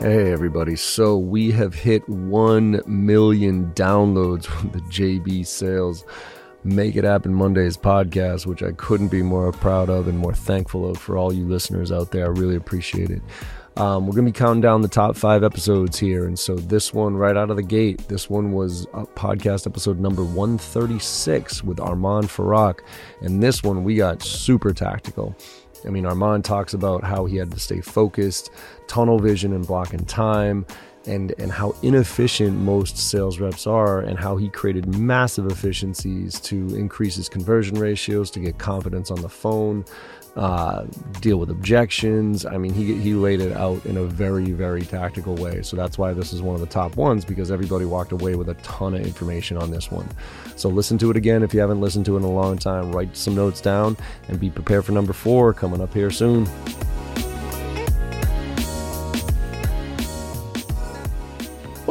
[0.00, 0.76] Hey, everybody.
[0.76, 6.06] So we have hit 1 million downloads from the JB Sales
[6.64, 10.88] Make It Happen Mondays podcast, which I couldn't be more proud of and more thankful
[10.88, 12.24] of for all you listeners out there.
[12.24, 13.20] I really appreciate it.
[13.76, 16.26] Um, we're going to be counting down the top five episodes here.
[16.26, 20.00] And so this one, right out of the gate, this one was a podcast episode
[20.00, 22.80] number 136 with Armand Farrokh.
[23.20, 25.36] And this one, we got super tactical.
[25.86, 28.50] I mean, Armand talks about how he had to stay focused,
[28.86, 30.66] tunnel vision, and blocking time,
[31.06, 36.74] and and how inefficient most sales reps are, and how he created massive efficiencies to
[36.76, 39.84] increase his conversion ratios, to get confidence on the phone,
[40.36, 40.86] uh,
[41.20, 42.46] deal with objections.
[42.46, 45.62] I mean, he he laid it out in a very very tactical way.
[45.62, 48.48] So that's why this is one of the top ones because everybody walked away with
[48.48, 50.08] a ton of information on this one.
[50.56, 52.92] So listen to it again if you haven't listened to it in a long time.
[52.92, 53.96] Write some notes down
[54.28, 56.48] and be prepared for number four coming up here soon.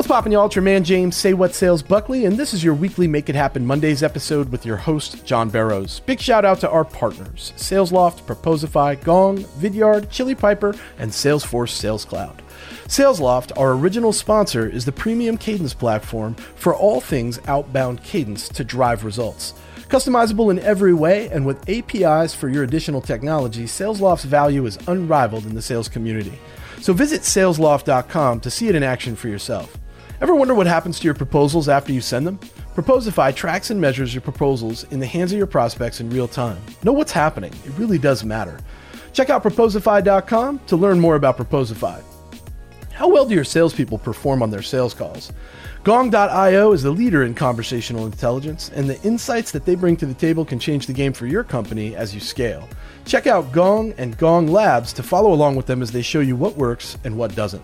[0.09, 0.48] Poppin', y'all?
[0.48, 3.36] It's your man James Say What Sales Buckley, and this is your weekly Make It
[3.36, 6.00] Happen Mondays episode with your host, John Barrows.
[6.00, 12.06] Big shout out to our partners SalesLoft, Proposify, Gong, Vidyard, Chili Piper, and Salesforce Sales
[12.06, 12.42] Cloud.
[12.88, 18.64] SalesLoft, our original sponsor, is the premium cadence platform for all things outbound cadence to
[18.64, 19.53] drive results.
[19.89, 25.45] Customizable in every way, and with APIs for your additional technology, SalesLoft's value is unrivaled
[25.45, 26.39] in the sales community.
[26.81, 29.78] So visit salesloft.com to see it in action for yourself.
[30.22, 32.39] Ever wonder what happens to your proposals after you send them?
[32.75, 36.61] Proposify tracks and measures your proposals in the hands of your prospects in real time.
[36.84, 37.53] Know what's happening.
[37.66, 38.59] It really does matter.
[39.14, 42.03] Check out proposify.com to learn more about Proposify.
[42.92, 45.31] How well do your salespeople perform on their sales calls?
[45.86, 50.14] Gong.io is the leader in conversational intelligence, and the insights that they bring to the
[50.14, 52.67] table can change the game for your company as you scale.
[53.06, 56.36] Check out Gong and Gong Labs to follow along with them as they show you
[56.36, 57.64] what works and what doesn't.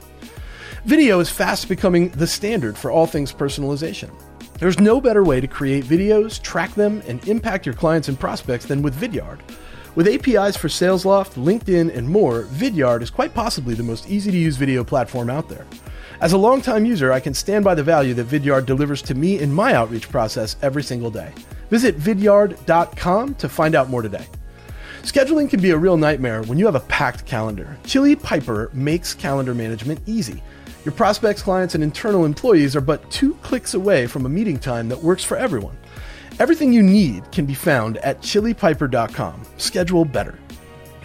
[0.85, 4.11] Video is fast becoming the standard for all things personalization.
[4.59, 8.65] There's no better way to create videos, track them, and impact your clients and prospects
[8.65, 9.39] than with Vidyard.
[9.95, 14.37] With APIs for SalesLoft, LinkedIn, and more, Vidyard is quite possibly the most easy to
[14.37, 15.65] use video platform out there.
[16.21, 19.39] As a longtime user, I can stand by the value that Vidyard delivers to me
[19.39, 21.33] in my outreach process every single day.
[21.71, 24.27] Visit vidyard.com to find out more today.
[25.01, 27.75] Scheduling can be a real nightmare when you have a packed calendar.
[27.85, 30.43] Chili Piper makes calendar management easy.
[30.85, 34.87] Your prospects, clients, and internal employees are but two clicks away from a meeting time
[34.89, 35.75] that works for everyone.
[36.37, 39.41] Everything you need can be found at chilipiper.com.
[39.57, 40.37] Schedule better.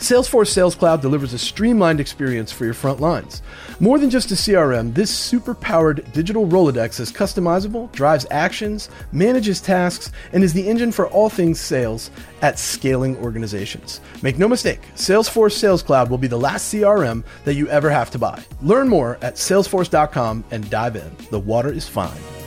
[0.01, 3.43] Salesforce Sales Cloud delivers a streamlined experience for your front lines.
[3.81, 9.61] More than just a CRM, this super powered digital Rolodex is customizable, drives actions, manages
[9.61, 14.01] tasks, and is the engine for all things sales at scaling organizations.
[14.23, 18.11] Make no mistake, Salesforce Sales Cloud will be the last CRM that you ever have
[18.13, 18.43] to buy.
[18.63, 21.15] Learn more at salesforce.com and dive in.
[21.31, 22.40] The water is fine.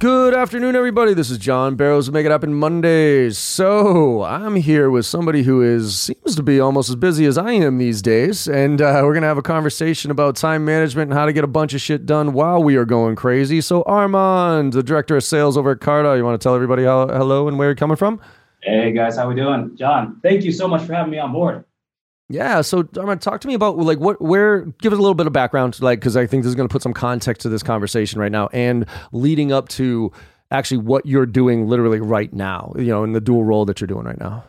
[0.00, 1.14] Good afternoon, everybody.
[1.14, 3.38] This is John Barrows of Make It Happen Mondays.
[3.38, 7.52] So I'm here with somebody who is seems to be almost as busy as I
[7.52, 11.26] am these days, and uh, we're gonna have a conversation about time management and how
[11.26, 13.60] to get a bunch of shit done while we are going crazy.
[13.60, 17.06] So Armand, the director of sales over at Carta, you want to tell everybody how,
[17.06, 18.20] hello and where you're coming from?
[18.62, 19.76] Hey guys, how we doing?
[19.76, 21.64] John, thank you so much for having me on board.
[22.34, 25.28] Yeah, so Armand, talk to me about like what, where, give us a little bit
[25.28, 27.62] of background, like because I think this is going to put some context to this
[27.62, 30.10] conversation right now, and leading up to
[30.50, 33.86] actually what you're doing literally right now, you know, in the dual role that you're
[33.86, 34.42] doing right now.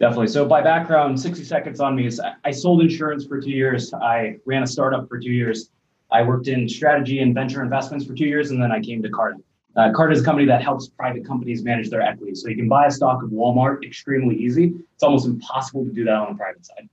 [0.00, 0.28] Definitely.
[0.28, 3.92] So by background, 60 seconds on me is I sold insurance for two years.
[3.92, 5.68] I ran a startup for two years.
[6.10, 9.10] I worked in strategy and venture investments for two years, and then I came to
[9.10, 9.36] Carta.
[9.76, 12.34] Uh, is a company that helps private companies manage their equity.
[12.34, 14.72] So you can buy a stock of Walmart extremely easy.
[14.94, 16.88] It's almost impossible to do that on the private side.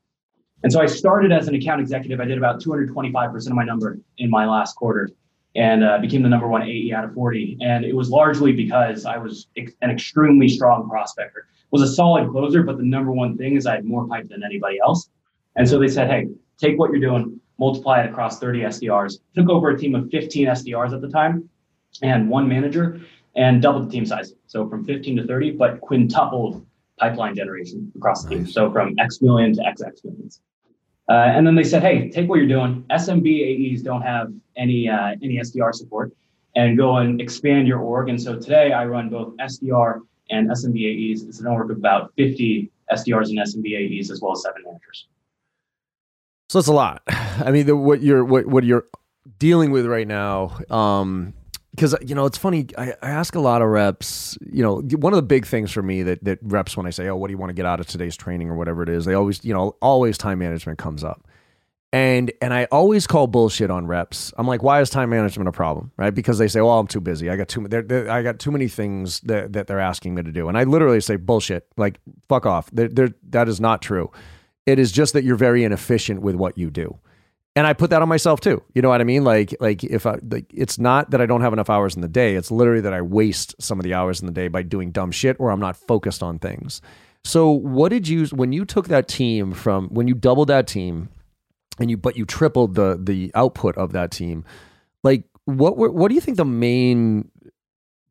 [0.66, 2.20] And so I started as an account executive.
[2.20, 5.12] I did about 225% of my number in my last quarter
[5.56, 7.59] and uh, became the number one AE out of 40.
[7.62, 11.46] And it was largely because I was ex- an extremely strong prospector.
[11.70, 14.44] Was a solid closer, but the number one thing is I had more pipe than
[14.44, 15.08] anybody else.
[15.56, 19.19] And so they said, hey, take what you're doing, multiply it across 30 SDRs.
[19.36, 21.48] Took over a team of 15 SDRs at the time
[22.01, 23.00] and one manager
[23.36, 24.34] and doubled the team size.
[24.48, 26.66] So from 15 to 30, but quintupled
[26.98, 28.45] pipeline generation across the nice.
[28.45, 28.51] team.
[28.51, 30.42] So from X million to XX millions.
[31.07, 32.84] Uh, and then they said, hey, take what you're doing.
[32.90, 36.12] SMB AEs don't have any uh, any SDR support,
[36.56, 38.10] and go and expand your org.
[38.10, 41.24] And so today I run both SDR and SMB AEs.
[41.24, 45.07] It's a network of about 50 SDRs and SMB AEs as well as seven managers.
[46.50, 47.04] So it's a lot.
[47.08, 48.86] I mean, the, what you're what what you're
[49.40, 50.58] dealing with right now.
[50.69, 51.34] Um,
[51.75, 52.68] because you know it's funny.
[52.77, 54.38] I, I ask a lot of reps.
[54.42, 57.07] You know, one of the big things for me that that reps when I say,
[57.07, 59.06] "Oh, what do you want to get out of today's training or whatever it is,"
[59.06, 61.27] they always, you know, always time management comes up.
[61.95, 64.33] And and I always call bullshit on reps.
[64.38, 65.92] I'm like, why is time management a problem?
[65.95, 66.13] Right?
[66.13, 67.30] Because they say, well, I'm too busy.
[67.30, 70.24] I got too they're, they're, I got too many things that, that they're asking me
[70.24, 70.50] to do.
[70.50, 71.66] And I literally say, bullshit.
[71.77, 72.69] Like, fuck off.
[72.74, 74.12] They're, that is not true.
[74.66, 77.00] It is just that you're very inefficient with what you do.
[77.56, 78.62] And I put that on myself too.
[78.74, 79.24] You know what I mean?
[79.24, 82.10] Like, like if I, like, it's not that I don't have enough hours in the
[82.10, 82.36] day.
[82.36, 85.12] It's literally that I waste some of the hours in the day by doing dumb
[85.12, 86.81] shit or I'm not focused on things.
[87.24, 91.10] So, what did you when you took that team from when you doubled that team?
[91.80, 94.46] and you but you tripled the the output of that team.
[95.04, 97.30] Like what were, what do you think the main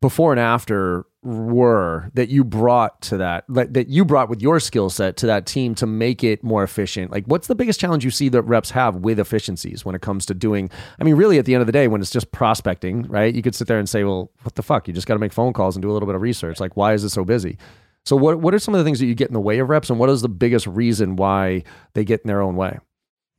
[0.05, 4.91] before and after were that you brought to that that you brought with your skill
[4.91, 7.11] set to that team to make it more efficient?
[7.11, 10.27] Like what's the biggest challenge you see that reps have with efficiencies when it comes
[10.27, 10.69] to doing
[11.01, 13.35] i mean really at the end of the day when it's just prospecting right?
[13.35, 14.87] You could sit there and say well what the fuck?
[14.87, 16.61] You just got to make phone calls and do a little bit of research.
[16.61, 17.57] Like why is it so busy?
[18.05, 19.71] So what what are some of the things that you get in the way of
[19.71, 21.65] reps and what is the biggest reason why
[21.95, 22.79] they get in their own way?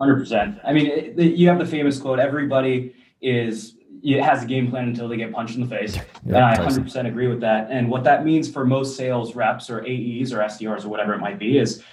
[0.01, 0.57] Hundred percent.
[0.65, 5.07] I mean, you have the famous quote: "Everybody is it has a game plan until
[5.07, 7.67] they get punched in the face." Yeah, and I hundred percent agree with that.
[7.69, 11.19] And what that means for most sales reps or AEs or SDRs or whatever it
[11.19, 11.83] might be is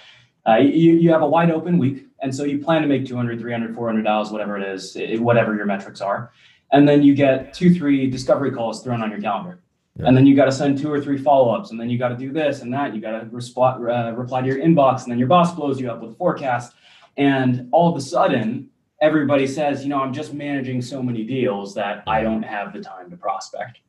[0.47, 3.39] uh, you, you have a wide open week, and so you plan to make 200,
[3.39, 6.31] 300, 400 dollars, whatever it is, it, whatever your metrics are,
[6.71, 9.59] and then you get two, three discovery calls thrown on your calendar.
[9.99, 10.07] Yeah.
[10.07, 12.17] And then you got to send two or three follow-ups, and then you got to
[12.17, 12.95] do this and that.
[12.95, 15.91] You got to resp- uh, reply to your inbox, and then your boss blows you
[15.91, 16.73] up with a forecast
[17.17, 18.69] and all of a sudden,
[19.03, 22.79] everybody says, you know, I'm just managing so many deals that I don't have the
[22.79, 23.81] time to prospect.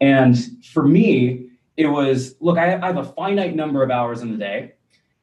[0.00, 4.38] And for me, it was look, I, have a finite number of hours in the
[4.38, 4.72] day,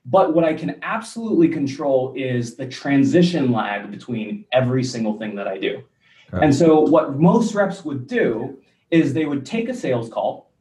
[0.06, 5.48] but what I can absolutely control is the transition lag between every single thing that
[5.48, 5.84] I do.
[6.32, 6.46] Okay.
[6.46, 8.60] And so, what most reps would do
[8.92, 10.52] is they would take a sales call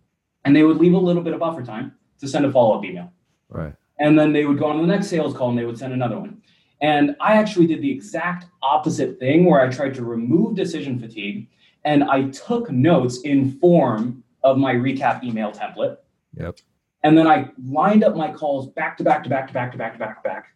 [0.46, 2.84] and they would leave a little bit of buffer time to send a follow up
[2.84, 3.12] email.
[3.50, 3.74] Right.
[3.98, 5.92] And then they would go on to the next sales call and they would send
[5.92, 6.42] another one.
[6.82, 11.48] And I actually did the exact opposite thing where I tried to remove decision fatigue
[11.84, 15.96] and I took notes in form of my recap email template.
[16.36, 16.58] Yep.
[17.04, 19.78] And then I lined up my calls back to back to back to back to
[19.78, 20.46] back to back to back.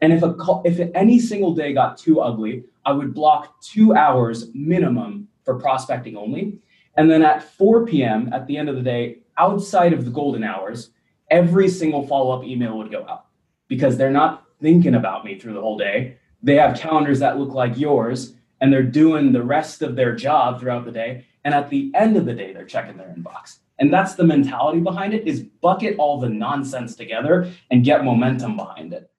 [0.00, 3.94] And if a call, if any single day got too ugly, I would block two
[3.94, 6.58] hours minimum for prospecting only.
[6.96, 8.32] And then at 4 p.m.
[8.32, 10.90] at the end of the day, outside of the golden hours,
[11.30, 13.26] every single follow up email would go out
[13.68, 16.16] because they're not thinking about me through the whole day.
[16.42, 20.60] They have calendars that look like yours, and they're doing the rest of their job
[20.60, 21.24] throughout the day.
[21.44, 23.58] And at the end of the day, they're checking their inbox.
[23.78, 28.56] And that's the mentality behind it is bucket all the nonsense together and get momentum
[28.56, 29.10] behind it.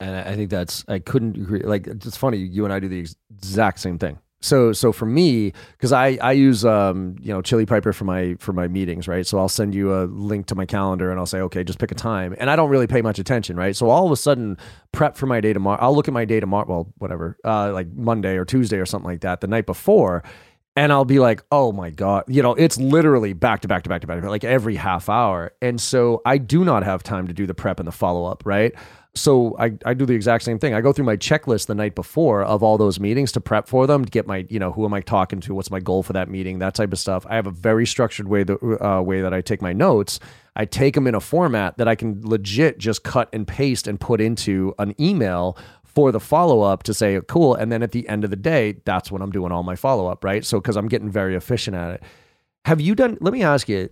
[0.00, 1.60] And I think that's I couldn't agree.
[1.60, 5.52] Like it's funny, you and I do the exact same thing so so for me
[5.72, 9.26] because i i use um you know chili piper for my for my meetings right
[9.26, 11.90] so i'll send you a link to my calendar and i'll say okay just pick
[11.90, 14.56] a time and i don't really pay much attention right so all of a sudden
[14.92, 17.90] prep for my day tomorrow i'll look at my day tomorrow well whatever uh like
[17.92, 20.22] monday or tuesday or something like that the night before
[20.74, 23.88] and I'll be like, oh my God, you know, it's literally back to back to
[23.88, 25.52] back to back, like every half hour.
[25.60, 28.42] And so I do not have time to do the prep and the follow up,
[28.46, 28.72] right?
[29.14, 30.72] So I, I do the exact same thing.
[30.72, 33.86] I go through my checklist the night before of all those meetings to prep for
[33.86, 35.54] them to get my, you know, who am I talking to?
[35.54, 36.60] What's my goal for that meeting?
[36.60, 37.26] That type of stuff.
[37.28, 40.18] I have a very structured way, the uh, way that I take my notes.
[40.56, 44.00] I take them in a format that I can legit just cut and paste and
[44.00, 47.54] put into an email for the follow up to say, cool.
[47.54, 50.06] And then at the end of the day, that's when I'm doing all my follow
[50.06, 50.42] up, right?
[50.42, 52.02] So, because I'm getting very efficient at it.
[52.64, 53.90] Have you done, let me ask you,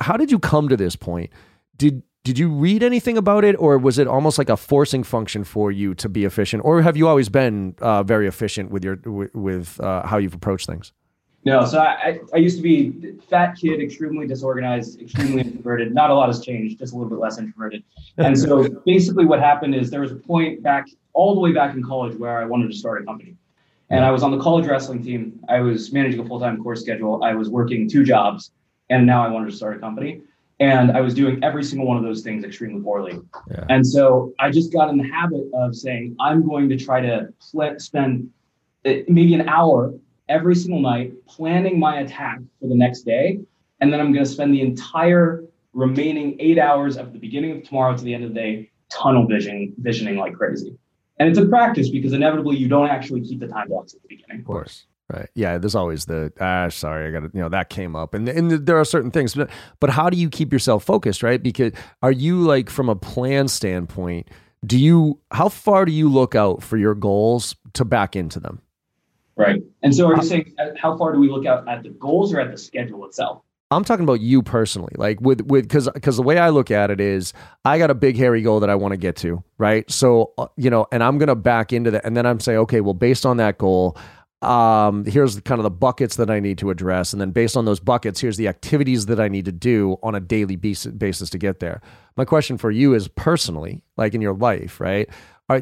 [0.00, 1.30] how did you come to this point?
[1.76, 5.44] Did, did you read anything about it, or was it almost like a forcing function
[5.44, 8.96] for you to be efficient, or have you always been uh, very efficient with your
[9.34, 10.92] with uh, how you've approached things?
[11.44, 15.92] No, so I, I used to be fat kid, extremely disorganized, extremely introverted.
[15.92, 17.84] Not a lot has changed, just a little bit less introverted.
[18.16, 21.74] And so basically, what happened is there was a point back all the way back
[21.74, 23.36] in college where I wanted to start a company,
[23.90, 25.38] and I was on the college wrestling team.
[25.50, 27.22] I was managing a full time course schedule.
[27.22, 28.50] I was working two jobs,
[28.88, 30.22] and now I wanted to start a company
[30.60, 33.18] and I was doing every single one of those things extremely poorly.
[33.50, 33.64] Yeah.
[33.68, 37.28] And so I just got in the habit of saying, I'm going to try to
[37.50, 38.30] pl- spend
[38.86, 39.94] uh, maybe an hour
[40.28, 43.40] every single night planning my attack for the next day.
[43.80, 47.64] And then I'm going to spend the entire remaining eight hours of the beginning of
[47.64, 50.78] tomorrow to the end of the day tunnel vision, visioning like crazy.
[51.18, 54.08] And it's a practice because inevitably you don't actually keep the time blocks at the
[54.08, 54.40] beginning.
[54.40, 54.86] Of course.
[55.12, 55.28] Right.
[55.34, 55.58] Yeah.
[55.58, 58.50] There's always the ah, sorry, I got to, you know, that came up, and and
[58.50, 61.42] there are certain things, but but how do you keep yourself focused, right?
[61.42, 64.28] Because are you like from a plan standpoint?
[64.64, 68.62] Do you how far do you look out for your goals to back into them?
[69.36, 69.62] Right.
[69.82, 72.32] And so are you saying uh, how far do we look out at the goals
[72.32, 73.42] or at the schedule itself?
[73.70, 76.90] I'm talking about you personally, like with with because because the way I look at
[76.90, 77.32] it is,
[77.64, 79.90] I got a big hairy goal that I want to get to, right?
[79.90, 82.80] So uh, you know, and I'm gonna back into that, and then I'm saying, okay,
[82.80, 83.96] well, based on that goal,
[84.44, 87.64] um, here's kind of the buckets that I need to address, and then based on
[87.64, 91.38] those buckets, here's the activities that I need to do on a daily basis to
[91.38, 91.80] get there.
[92.16, 95.08] My question for you is personally, like in your life, right?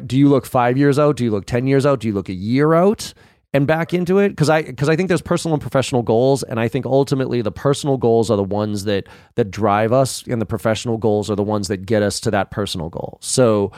[0.05, 1.17] do you look five years out?
[1.17, 1.99] Do you look ten years out?
[1.99, 3.13] Do you look a year out?
[3.53, 6.59] and back into it because I because I think there's personal and professional goals, and
[6.59, 10.45] I think ultimately the personal goals are the ones that that drive us, and the
[10.45, 13.19] professional goals are the ones that get us to that personal goal.
[13.21, 13.71] So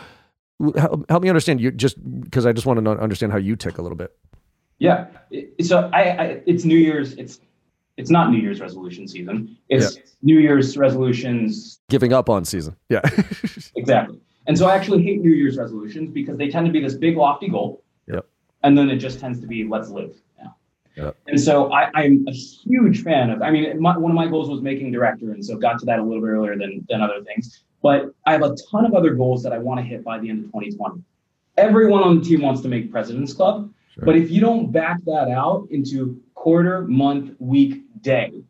[0.77, 3.77] help, help me understand you just because I just want to understand how you tick
[3.77, 4.15] a little bit.
[4.79, 5.08] Yeah,
[5.62, 7.13] so I, I it's New Year's.
[7.13, 7.39] It's
[7.98, 9.58] it's not New Year's resolution season.
[9.70, 10.01] It's yeah.
[10.22, 11.79] New Year's resolutions.
[11.89, 12.75] Giving up on season.
[12.89, 13.01] Yeah.
[13.75, 14.20] exactly.
[14.48, 17.17] And so I actually hate New Year's resolutions because they tend to be this big
[17.17, 18.27] lofty goal Yep.
[18.63, 20.48] and then it just tends to be let's live Yeah.
[20.98, 21.17] Yep.
[21.27, 23.41] And so I, am a huge fan of.
[23.41, 26.00] I mean, my, one of my goals was making director, and so got to that
[26.00, 27.63] a little bit earlier than than other things.
[27.82, 30.29] But I have a ton of other goals that I want to hit by the
[30.29, 31.01] end of 2020.
[31.58, 35.29] Everyone on the team wants to make President's Club, but if you don't back that
[35.29, 38.43] out into quarter, month, week, day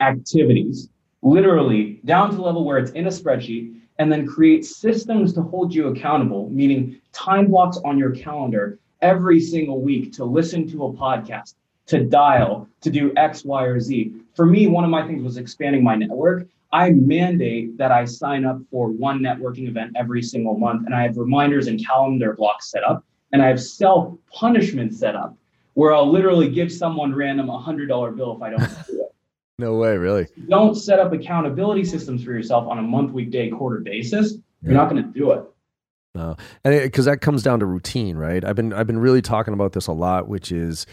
[0.00, 0.88] activities,
[1.22, 5.42] literally down to the level where it's in a spreadsheet, and then create systems to
[5.42, 10.84] hold you accountable, meaning time blocks on your calendar every single week to listen to
[10.84, 11.54] a podcast,
[11.86, 14.14] to dial, to do X, Y, or Z.
[14.34, 16.46] For me, one of my things was expanding my network.
[16.72, 21.02] I mandate that I sign up for one networking event every single month, and I
[21.02, 25.36] have reminders and calendar blocks set up, and I have self punishment set up
[25.74, 29.04] where I'll literally give someone random a hundred dollar bill if I don't do it.
[29.60, 30.28] No way, really.
[30.48, 34.34] Don't set up accountability systems for yourself on a month, week, day, quarter basis.
[34.62, 35.42] You're not going to do it.
[36.14, 38.44] No, and because that comes down to routine, right?
[38.44, 40.86] I've been I've been really talking about this a lot, which is,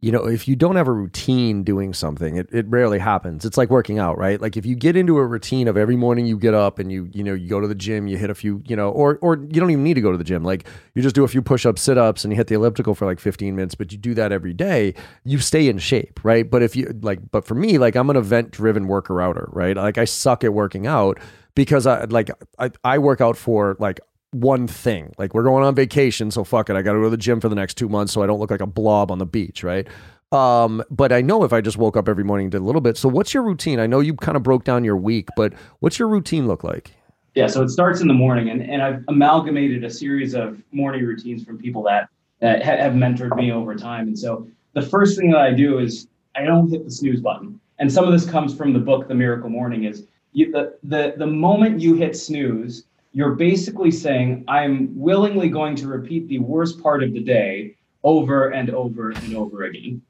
[0.00, 3.46] you know, if you don't have a routine doing something, it, it rarely happens.
[3.46, 4.38] It's like working out, right?
[4.38, 7.08] Like if you get into a routine of every morning you get up and you
[7.12, 9.36] you know you go to the gym, you hit a few, you know, or or
[9.36, 10.44] you don't even need to go to the gym.
[10.44, 12.94] Like you just do a few push ups, sit ups, and you hit the elliptical
[12.94, 13.74] for like 15 minutes.
[13.74, 16.48] But you do that every day, you stay in shape, right?
[16.48, 19.76] But if you like, but for me, like I'm an event driven worker outer, right?
[19.76, 21.18] Like I suck at working out
[21.54, 24.00] because I like I, I work out for like
[24.40, 25.12] one thing.
[25.18, 26.76] Like we're going on vacation, so fuck it.
[26.76, 28.38] I got to go to the gym for the next two months so I don't
[28.38, 29.86] look like a blob on the beach, right?
[30.32, 32.80] Um, but I know if I just woke up every morning and did a little
[32.80, 32.96] bit.
[32.96, 33.78] So what's your routine?
[33.78, 36.92] I know you kind of broke down your week, but what's your routine look like?
[37.34, 41.04] Yeah, so it starts in the morning, and, and I've amalgamated a series of morning
[41.04, 42.08] routines from people that,
[42.40, 44.08] that have mentored me over time.
[44.08, 47.60] And so the first thing that I do is I don't hit the snooze button.
[47.78, 51.14] And some of this comes from the book, The Miracle Morning, is you, the, the,
[51.18, 52.84] the moment you hit snooze,
[53.16, 58.50] you're basically saying, I'm willingly going to repeat the worst part of the day over
[58.50, 60.02] and over and over again.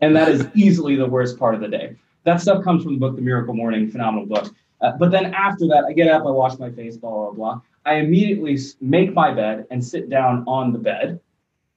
[0.00, 1.96] And that is easily the worst part of the day.
[2.22, 4.54] That stuff comes from the book, The Miracle Morning, phenomenal book.
[4.80, 7.60] Uh, but then after that, I get up, I wash my face, blah, blah, blah.
[7.84, 11.18] I immediately make my bed and sit down on the bed,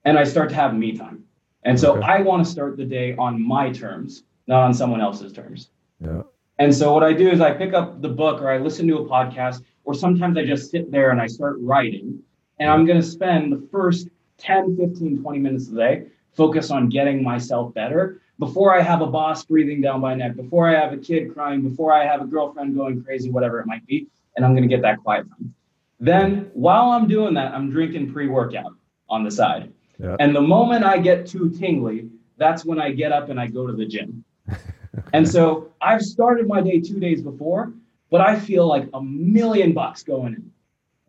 [0.04, 1.24] and I start to have me time.
[1.64, 2.06] And so okay.
[2.06, 5.72] I want to start the day on my terms, not on someone else's terms.
[6.00, 6.22] Yeah.
[6.60, 8.98] And so what I do is I pick up the book or I listen to
[8.98, 12.20] a podcast or sometimes I just sit there and I start writing.
[12.60, 14.08] And I'm going to spend the first
[14.38, 19.08] 10, 15, 20 minutes a day focus on getting myself better before I have a
[19.08, 22.26] boss breathing down my neck, before I have a kid crying, before I have a
[22.26, 24.08] girlfriend going crazy, whatever it might be.
[24.36, 25.54] And I'm going to get that quiet time.
[26.00, 28.74] Then while I'm doing that, I'm drinking pre workout
[29.10, 29.72] on the side.
[29.98, 30.18] Yeah.
[30.20, 33.66] And the moment I get too tingly, that's when I get up and I go
[33.66, 34.26] to the gym.
[34.98, 35.08] okay.
[35.14, 37.74] And so I've started my day two days before,
[38.10, 40.52] but I feel like a million bucks going in.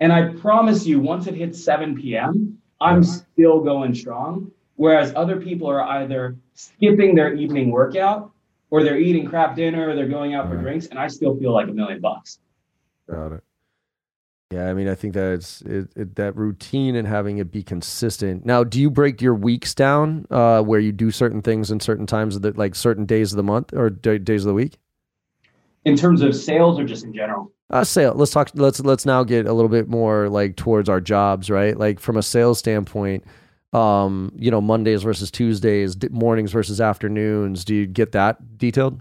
[0.01, 4.51] And I promise you, once it hits 7 p.m., I'm still going strong.
[4.77, 8.31] Whereas other people are either skipping their evening workout
[8.71, 11.53] or they're eating crap dinner or they're going out for drinks, and I still feel
[11.53, 12.41] like a million bucks.
[13.09, 13.45] Got it.
[14.53, 18.47] Yeah, I mean, I think that's it, it, that routine and having it be consistent.
[18.47, 22.07] Now, do you break your weeks down uh, where you do certain things in certain
[22.07, 24.79] times of the like certain days of the month or d- days of the week?
[25.87, 27.51] in terms of sales or just in general?
[27.71, 28.13] Uh, sale.
[28.15, 28.51] Let's talk.
[28.55, 31.77] Let's let's now get a little bit more like towards our jobs, right?
[31.77, 33.25] Like from a sales standpoint,
[33.73, 37.65] um, you know, Mondays versus Tuesdays, mornings versus afternoons.
[37.65, 39.01] Do you get that detailed?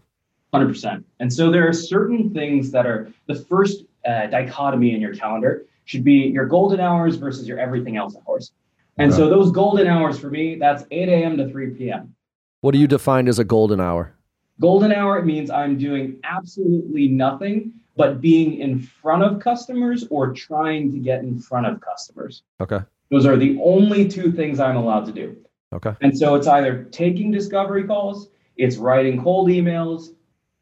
[0.54, 1.06] Hundred percent.
[1.20, 5.66] And so there are certain things that are the first uh, dichotomy in your calendar
[5.86, 8.52] should be your golden hours versus your everything else hours.
[8.98, 9.18] And right.
[9.18, 11.38] so those golden hours for me, that's 8 a.m.
[11.38, 12.16] to 3 p.m.
[12.62, 14.16] What do you define as a golden hour?
[14.60, 20.92] Golden hour means I'm doing absolutely nothing but being in front of customers or trying
[20.92, 22.44] to get in front of customers.
[22.60, 22.80] Okay.
[23.12, 25.38] Those are the only two things I'm allowed to do.
[25.74, 25.94] Okay.
[26.02, 30.14] And so it's either taking discovery calls, it's writing cold emails,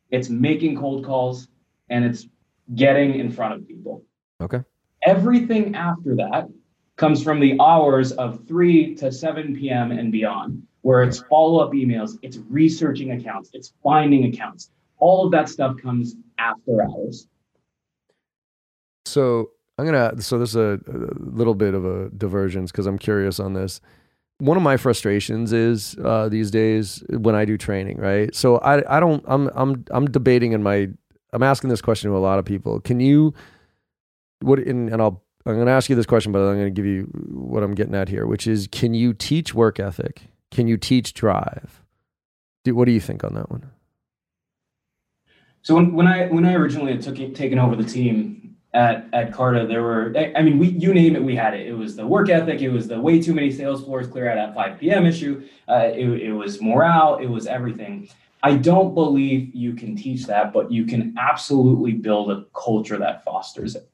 [0.09, 1.47] it's making cold calls,
[1.89, 2.27] and it's
[2.75, 4.03] getting in front of people.
[4.41, 4.61] Okay.
[5.03, 6.47] Everything after that
[6.95, 9.91] comes from the hours of 3 to 7 p.m.
[9.91, 14.71] and beyond, where it's follow up emails, it's researching accounts, it's finding accounts.
[14.99, 17.27] All of that stuff comes after hours.
[19.05, 20.21] So I'm gonna.
[20.21, 23.81] So this is a, a little bit of a divergence because I'm curious on this.
[24.39, 28.33] One of my frustrations is uh, these days when I do training, right?
[28.35, 30.89] So I I don't I'm I'm I'm debating in my
[31.33, 32.79] I'm asking this question to a lot of people.
[32.79, 33.33] Can you
[34.41, 36.71] what and, and I'll I'm going to ask you this question, but I'm going to
[36.71, 40.21] give you what I'm getting at here, which is can you teach work ethic?
[40.51, 41.81] Can you teach drive?
[42.63, 43.69] Do, what do you think on that one?
[45.63, 49.65] So when, when I when I originally took taken over the team at at Carta,
[49.65, 51.67] there were I mean we you name it we had it.
[51.67, 52.61] It was the work ethic.
[52.61, 55.05] It was the way too many sales floors clear out at 5 p.m.
[55.05, 55.43] issue.
[55.67, 57.15] Uh, it, it was morale.
[57.15, 58.09] It was everything.
[58.43, 63.23] I don't believe you can teach that, but you can absolutely build a culture that
[63.23, 63.89] fosters it.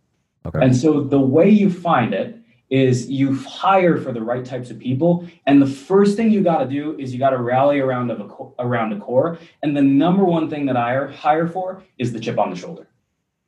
[0.46, 0.60] Okay.
[0.62, 2.36] And so the way you find it
[2.70, 6.60] is you hire for the right types of people and the first thing you got
[6.60, 8.28] to do is you got to rally around a
[8.60, 12.38] around a core and the number one thing that i hire for is the chip
[12.38, 12.88] on the shoulder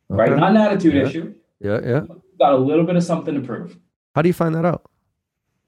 [0.09, 0.21] okay.
[0.21, 1.03] right not an attitude yeah.
[1.03, 2.01] issue yeah yeah
[2.39, 3.77] got a little bit of something to prove
[4.15, 4.89] how do you find that out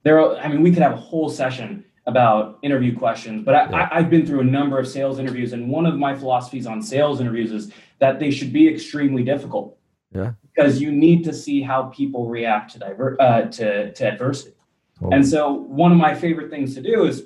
[0.02, 3.70] there are, i mean we could have a whole session about interview questions but I,
[3.70, 3.88] yeah.
[3.90, 6.82] I, i've been through a number of sales interviews and one of my philosophies on
[6.82, 9.78] sales interviews is that they should be extremely difficult
[10.14, 10.32] yeah.
[10.54, 14.54] Because you need to see how people react to diver- uh, to, to adversity.
[14.98, 15.16] Totally.
[15.16, 17.24] And so one of my favorite things to do is,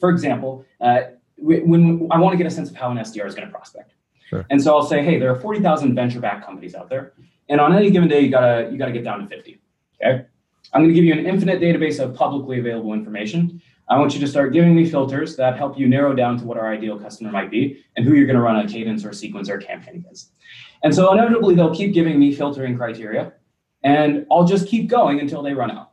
[0.00, 1.02] for example, uh,
[1.36, 3.94] when I want to get a sense of how an SDR is going to prospect.
[4.28, 4.44] Sure.
[4.50, 7.12] And so I'll say, hey, there are 40,000 venture-backed companies out there.
[7.48, 9.60] And on any given day, you gotta you gotta get down to 50.
[10.04, 10.26] Okay.
[10.74, 13.62] I'm going to give you an infinite database of publicly available information.
[13.90, 16.58] I want you to start giving me filters that help you narrow down to what
[16.58, 19.48] our ideal customer might be and who you're going to run a cadence or sequence
[19.48, 20.32] or campaign against.
[20.82, 23.32] And so inevitably they'll keep giving me filtering criteria
[23.82, 25.92] and I'll just keep going until they run out.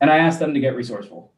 [0.00, 1.32] And I ask them to get resourceful.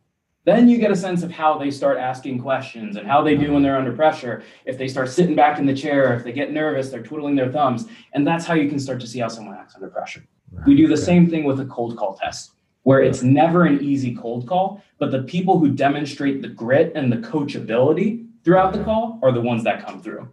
[0.44, 3.52] Then you get a sense of how they start asking questions and how they do
[3.52, 4.42] when they're under pressure.
[4.64, 7.52] If they start sitting back in the chair, if they get nervous, they're twiddling their
[7.52, 7.86] thumbs.
[8.12, 10.24] And that's how you can start to see how someone acts under pressure.
[10.66, 14.14] We do the same thing with a cold call test, where it's never an easy
[14.14, 19.18] cold call, but the people who demonstrate the grit and the coachability throughout the call
[19.22, 20.28] are the ones that come through.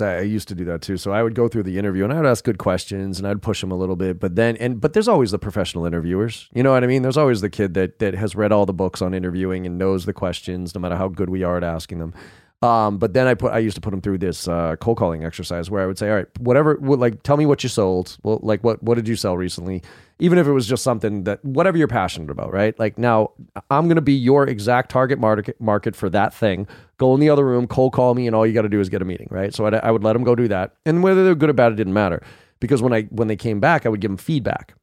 [0.00, 0.96] I used to do that too.
[0.96, 3.42] So I would go through the interview and I would ask good questions and I'd
[3.42, 4.18] push them a little bit.
[4.18, 6.48] But then, and but there's always the professional interviewers.
[6.52, 7.02] You know what I mean?
[7.02, 10.04] There's always the kid that that has read all the books on interviewing and knows
[10.04, 12.12] the questions, no matter how good we are at asking them.
[12.62, 15.22] Um, but then I put I used to put them through this uh, cold calling
[15.22, 18.16] exercise where I would say, all right, whatever, like tell me what you sold.
[18.22, 19.82] Well, like what what did you sell recently?
[20.18, 22.78] Even if it was just something that whatever you're passionate about, right?
[22.78, 23.32] Like now
[23.70, 26.66] I'm gonna be your exact target market market for that thing.
[26.96, 28.88] Go in the other room, cold call me, and all you got to do is
[28.88, 29.54] get a meeting, right?
[29.54, 31.72] So I'd, I would let them go do that, and whether they're good or bad,
[31.72, 32.22] it didn't matter
[32.60, 34.74] because when I when they came back, I would give them feedback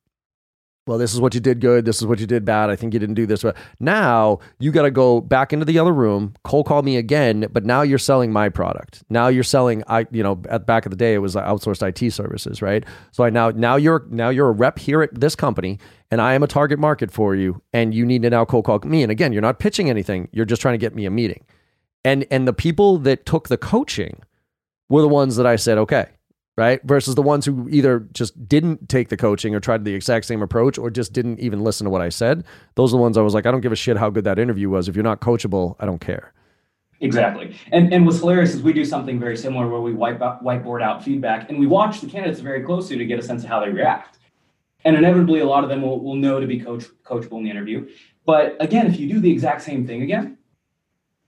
[0.91, 1.86] well, this is what you did good.
[1.86, 2.69] This is what you did bad.
[2.69, 3.43] I think you didn't do this.
[3.43, 7.47] But now you got to go back into the other room, cold call me again.
[7.49, 9.01] But now you're selling my product.
[9.10, 9.86] Now you're selling.
[9.88, 12.84] I, you know, at back of the day it was outsourced IT services, right?
[13.13, 15.80] So I now now you're now you're a rep here at this company,
[16.12, 18.80] and I am a target market for you, and you need to now cold call
[18.80, 19.01] me.
[19.01, 20.27] And again, you're not pitching anything.
[20.34, 21.45] You're just trying to get me a meeting.
[22.04, 24.23] And and the people that took the coaching
[24.89, 26.08] were the ones that I said, okay,
[26.62, 26.80] right?
[26.84, 30.43] Versus the ones who either just didn't take the coaching or tried the exact same
[30.43, 32.43] approach or just didn't even listen to what I said.
[32.76, 34.38] Those are the ones I was like, I don't give a shit how good that
[34.38, 34.88] interview was.
[34.88, 36.34] If you're not coachable, I don't care.
[37.00, 37.56] Exactly.
[37.71, 40.84] And and what's hilarious is we do something very similar where we wipe out, whiteboard
[40.84, 43.60] out feedback and we watch the candidates very closely to get a sense of how
[43.60, 44.19] they react.
[44.86, 47.50] And inevitably, a lot of them will, will know to be coach, coachable in the
[47.50, 47.89] interview.
[48.24, 50.38] But again, if you do the exact same thing again,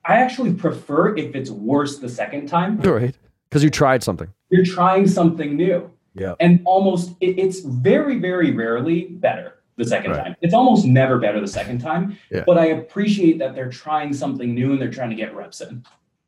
[0.06, 2.80] I actually prefer if it's worse the second time.
[2.82, 3.15] Right.
[3.54, 5.89] Because you tried something you're trying something new.
[6.13, 6.36] Yeah.
[6.39, 10.24] And almost it, it's very, very rarely better the second right.
[10.24, 10.36] time.
[10.42, 12.18] It's almost never better the second time.
[12.30, 12.44] Yeah.
[12.46, 15.84] But I appreciate that they're trying something new and they're trying to get reps in.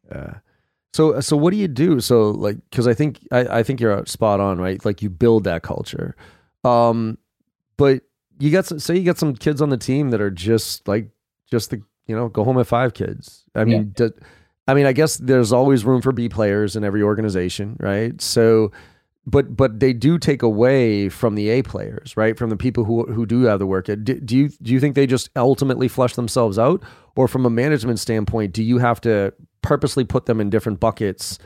[0.09, 0.37] Yeah.
[0.93, 1.99] So so what do you do?
[1.99, 4.83] So like because I think I, I think you're spot on, right?
[4.83, 6.15] Like you build that culture.
[6.63, 7.19] Um
[7.77, 8.01] but
[8.39, 11.09] you got some say you got some kids on the team that are just like
[11.51, 13.43] just the you know, go home at five kids.
[13.53, 14.07] I mean, yeah.
[14.67, 18.19] I mean, I guess there's always room for B players in every organization, right?
[18.19, 18.71] So,
[19.27, 22.37] but but they do take away from the A players, right?
[22.37, 23.85] From the people who who do have the work.
[23.85, 26.83] Do, do you do you think they just ultimately flush themselves out,
[27.15, 31.39] or from a management standpoint, do you have to purposely put them in different buckets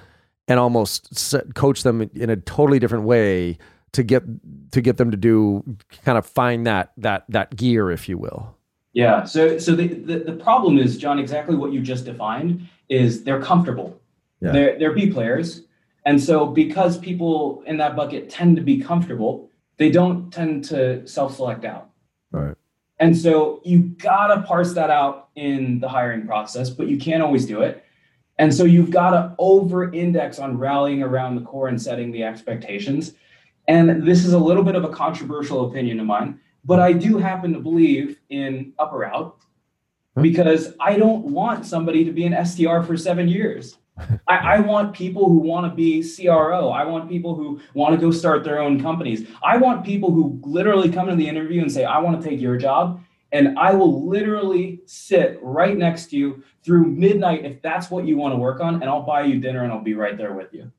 [0.47, 3.57] and almost set, coach them in a totally different way
[3.91, 4.23] to get
[4.71, 5.63] to get them to do
[6.03, 8.55] kind of find that that that gear, if you will?
[8.93, 9.23] Yeah.
[9.25, 13.41] So so the, the, the problem is, John, exactly what you just defined is they're
[13.41, 13.99] comfortable.
[14.41, 14.51] Yeah.
[14.51, 15.63] They're they're B players.
[16.05, 21.05] And so because people in that bucket tend to be comfortable, they don't tend to
[21.07, 21.89] self-select out.
[22.31, 22.55] Right.
[22.99, 27.45] And so you gotta parse that out in the hiring process, but you can't always
[27.45, 27.85] do it.
[28.39, 32.23] And so you've got to over index on rallying around the core and setting the
[32.23, 33.13] expectations.
[33.67, 37.17] And this is a little bit of a controversial opinion of mine, but I do
[37.17, 39.37] happen to believe in upper out
[40.21, 43.77] because I don't want somebody to be an SDR for seven years.
[44.27, 46.69] I, I, want people who want to be CRO.
[46.69, 49.27] I want people who want to go start their own companies.
[49.43, 52.39] I want people who literally come to the interview and say, I want to take
[52.39, 53.01] your job.
[53.31, 58.17] And I will literally sit right next to you through midnight if that's what you
[58.17, 58.75] want to work on.
[58.75, 60.71] And I'll buy you dinner and I'll be right there with you.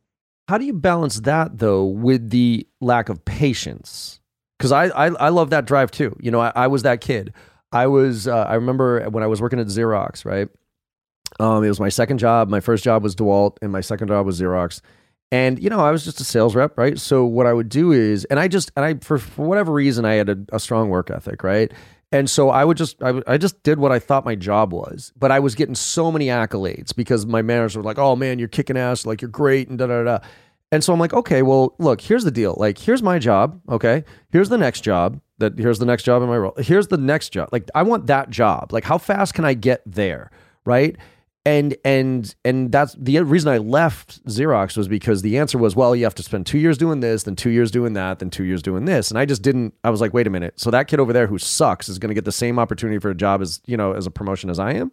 [0.49, 4.21] How do you balance that though with the lack of patience?
[4.59, 6.17] Because I, I, I love that drive too.
[6.21, 7.33] You know, I, I was that kid.
[7.73, 10.49] I was uh, I remember when I was working at Xerox, right?
[11.39, 12.49] Um, it was my second job.
[12.49, 14.81] My first job was DeWalt, and my second job was Xerox.
[15.33, 16.99] And you know, I was just a sales rep, right?
[16.99, 20.05] So what I would do is, and I just, and I for, for whatever reason,
[20.05, 21.73] I had a, a strong work ethic, right?
[22.13, 25.13] And so I would just, I, I just did what I thought my job was.
[25.17, 28.49] But I was getting so many accolades because my managers were like, "Oh man, you're
[28.49, 30.19] kicking ass, like you're great," and da da da.
[30.73, 32.55] And so I'm like, okay, well, look, here's the deal.
[32.57, 33.61] Like, here's my job.
[33.69, 35.21] Okay, here's the next job.
[35.41, 36.55] That here's the next job in my role.
[36.59, 37.49] Here's the next job.
[37.53, 38.73] Like, I want that job.
[38.73, 40.31] Like, how fast can I get there?
[40.65, 40.97] Right
[41.47, 45.97] and and and that's the reason I left Xerox was because the answer was, well,
[45.97, 48.45] you have to spend two years doing this, then two years doing that, then two
[48.45, 49.75] years doing this, and I just didn't.
[49.83, 52.11] I was like, wait a minute, so that kid over there who sucks is going
[52.11, 54.59] to get the same opportunity for a job as you know as a promotion as
[54.59, 54.91] I am.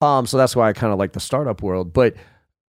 [0.00, 2.14] Um, so that's why I kind of like the startup world, but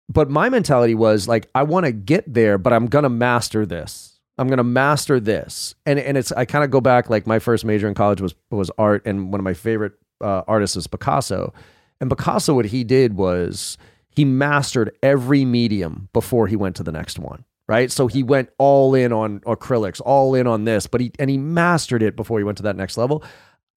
[0.08, 4.19] but my mentality was like, I want to get there, but I'm gonna master this.
[4.40, 7.66] I'm gonna master this, and and it's I kind of go back like my first
[7.66, 11.54] major in college was was art, and one of my favorite uh, artists is Picasso
[12.02, 13.78] and Picasso, what he did was
[14.10, 17.44] he mastered every medium before he went to the next one.
[17.68, 17.92] Right.
[17.92, 21.38] So he went all in on acrylics, all in on this, but he and he
[21.38, 23.24] mastered it before he went to that next level.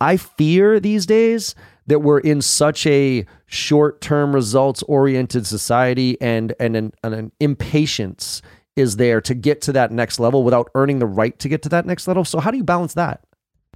[0.01, 1.55] I fear these days
[1.87, 8.41] that we're in such a short-term results-oriented society and and an, an impatience
[8.77, 11.69] is there to get to that next level without earning the right to get to
[11.71, 12.25] that next level.
[12.25, 13.25] So how do you balance that?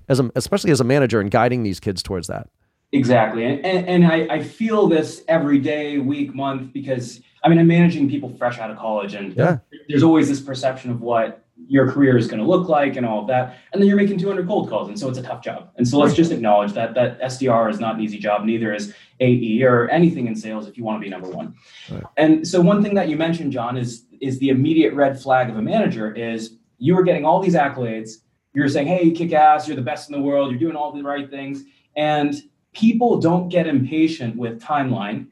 [0.08, 2.48] As a, especially as a manager and guiding these kids towards that?
[2.92, 3.44] Exactly.
[3.44, 7.66] And, and, and I, I, feel this every day, week, month, because I mean, I'm
[7.66, 9.58] managing people fresh out of college and yeah.
[9.88, 13.20] there's always this perception of what your career is going to look like and all
[13.20, 13.58] of that.
[13.72, 14.88] And then you're making 200 cold calls.
[14.88, 15.70] And so it's a tough job.
[15.76, 18.44] And so let's just acknowledge that that SDR is not an easy job.
[18.44, 21.54] Neither is AE or anything in sales if you want to be number one.
[21.90, 22.02] Right.
[22.16, 25.56] And so one thing that you mentioned, John, is, is the immediate red flag of
[25.56, 28.22] a manager is you were getting all these accolades.
[28.54, 29.66] You're saying, Hey, kick ass.
[29.66, 30.50] You're the best in the world.
[30.50, 31.64] You're doing all the right things.
[31.96, 32.34] And
[32.72, 35.28] people don't get impatient with timeline.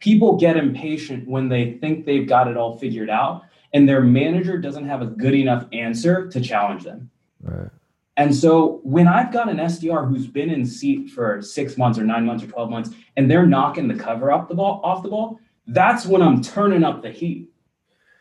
[0.00, 4.58] People get impatient when they think they've got it all figured out and their manager
[4.58, 7.10] doesn't have a good enough answer to challenge them.
[7.42, 7.68] Right.
[8.16, 12.04] And so when I've got an SDR who's been in seat for six months or
[12.04, 15.08] nine months or 12 months and they're knocking the cover off the ball off the
[15.08, 17.48] ball, that's when I'm turning up the heat.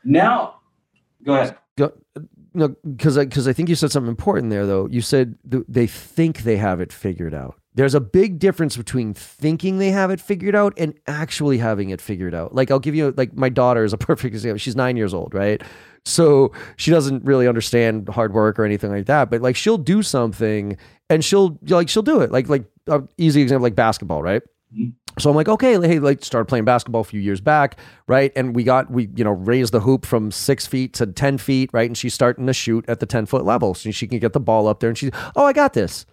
[0.08, 0.62] Now,
[1.24, 1.58] go ahead.
[1.78, 1.91] Go,
[2.54, 4.88] no, because because I, I think you said something important there though.
[4.89, 7.56] You said th- they think they have it figured out.
[7.76, 12.00] There's a big difference between thinking they have it figured out and actually having it
[12.00, 12.56] figured out.
[12.56, 14.58] Like I'll give you like my daughter is a perfect example.
[14.58, 15.62] She's 9 years old, right?
[16.06, 20.02] So she doesn't really understand hard work or anything like that, but like she'll do
[20.02, 20.78] something
[21.10, 22.32] and she'll like she'll do it.
[22.32, 24.41] Like like uh, easy example like basketball, right?
[24.74, 25.07] Mm-hmm.
[25.20, 28.32] So I'm like, okay, hey, like started playing basketball a few years back, right?
[28.36, 31.70] And we got we you know raised the hoop from six feet to ten feet,
[31.74, 31.90] right?
[31.90, 34.40] And she's starting to shoot at the ten foot level, so she can get the
[34.40, 34.90] ball up there.
[34.90, 36.06] And she's, oh, I got this.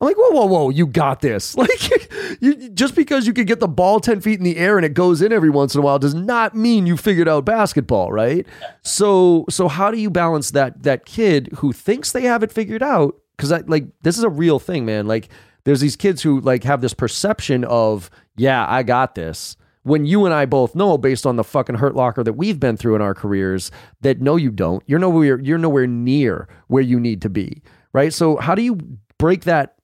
[0.00, 1.56] I'm like, whoa, whoa, whoa, you got this.
[1.64, 4.84] Like, you, just because you can get the ball 10 feet in the air and
[4.84, 8.12] it goes in every once in a while does not mean you figured out basketball,
[8.12, 8.46] right?
[8.82, 12.82] So, so how do you balance that that kid who thinks they have it figured
[12.82, 13.16] out?
[13.36, 15.06] Because I like this is a real thing, man.
[15.06, 15.28] Like,
[15.64, 19.56] there's these kids who like have this perception of, yeah, I got this.
[19.82, 22.78] When you and I both know, based on the fucking hurt locker that we've been
[22.78, 24.82] through in our careers, that no, you don't.
[24.86, 25.38] You're nowhere.
[25.40, 28.12] You're nowhere near where you need to be, right?
[28.12, 28.78] So, how do you
[29.18, 29.74] break that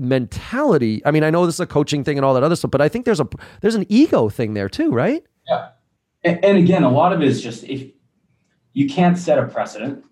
[0.00, 1.02] mentality.
[1.04, 2.80] I mean, I know this is a coaching thing and all that other stuff, but
[2.80, 3.28] I think there's a
[3.60, 5.22] there's an ego thing there too, right?
[5.46, 5.68] Yeah.
[6.24, 7.90] And, and again, a lot of it is just if
[8.72, 10.04] you can't set a precedent.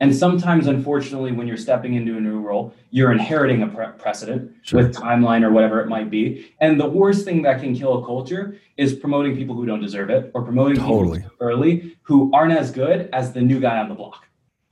[0.00, 4.52] And sometimes, unfortunately, when you're stepping into a new role, you're inheriting a pre- precedent
[4.62, 4.82] sure.
[4.82, 6.52] with timeline or whatever it might be.
[6.60, 10.10] And the worst thing that can kill a culture is promoting people who don't deserve
[10.10, 11.20] it or promoting totally.
[11.20, 14.26] people early who aren't as good as the new guy on the block.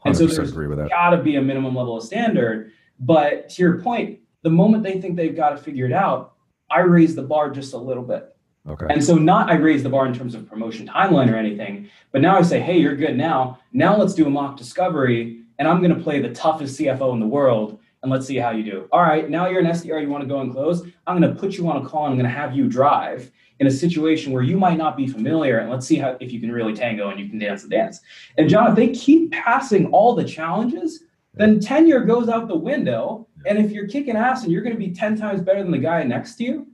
[0.04, 0.52] And so there's
[0.88, 2.72] got to be a minimum level of standard.
[2.98, 6.34] But to your point, the moment they think they've got it figured out,
[6.70, 8.31] I raise the bar just a little bit.
[8.68, 8.86] Okay.
[8.88, 12.20] And so not I raise the bar in terms of promotion timeline or anything, but
[12.20, 13.58] now I say, hey, you're good now.
[13.72, 17.20] Now let's do a mock discovery, and I'm going to play the toughest CFO in
[17.20, 18.88] the world, and let's see how you do.
[18.92, 20.86] All right, now you're an SDR, you want to go and close.
[21.06, 22.04] I'm going to put you on a call.
[22.04, 25.08] And I'm going to have you drive in a situation where you might not be
[25.08, 27.68] familiar, and let's see how if you can really tango and you can dance the
[27.68, 28.00] dance.
[28.38, 33.26] And John, if they keep passing all the challenges, then tenure goes out the window.
[33.44, 35.78] And if you're kicking ass and you're going to be 10 times better than the
[35.78, 36.68] guy next to you,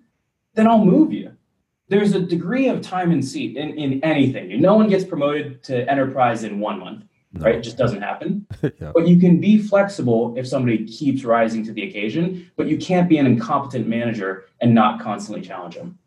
[0.54, 1.37] then I'll move you
[1.88, 4.60] there's a degree of time and seat in, in anything.
[4.60, 7.46] No one gets promoted to enterprise in one month, no.
[7.46, 7.56] right?
[7.56, 8.46] It just doesn't happen.
[8.62, 8.92] yeah.
[8.94, 13.08] But you can be flexible if somebody keeps rising to the occasion, but you can't
[13.08, 15.98] be an incompetent manager and not constantly challenge them.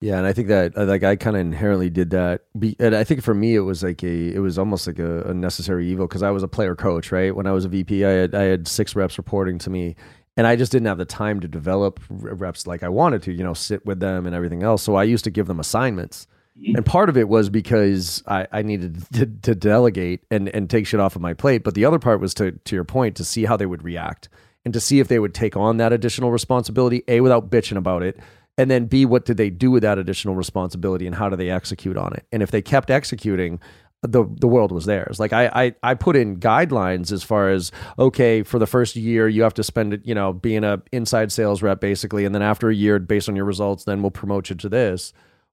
[0.00, 3.02] Yeah, and I think that like I kind of inherently did that, Be, and I
[3.02, 6.06] think for me it was like a it was almost like a, a necessary evil
[6.06, 7.34] because I was a player coach, right?
[7.34, 9.96] When I was a VP, I had I had six reps reporting to me,
[10.36, 13.42] and I just didn't have the time to develop reps like I wanted to, you
[13.42, 14.82] know, sit with them and everything else.
[14.82, 16.26] So I used to give them assignments.
[16.58, 16.76] Mm-hmm.
[16.76, 20.86] And part of it was because I, I needed to, to, delegate and, and take
[20.86, 21.64] shit off of my plate.
[21.64, 24.28] But the other part was to, to your point, to see how they would react
[24.64, 28.02] and to see if they would take on that additional responsibility, A, without bitching about
[28.02, 28.18] it.
[28.58, 31.50] And then B, what did they do with that additional responsibility and how do they
[31.50, 32.24] execute on it?
[32.32, 33.60] And if they kept executing,
[34.02, 35.18] the the world was theirs.
[35.18, 39.28] Like I, I I put in guidelines as far as okay, for the first year
[39.28, 42.42] you have to spend it, you know, being a inside sales rep basically, and then
[42.42, 45.12] after a year, based on your results, then we'll promote you to this.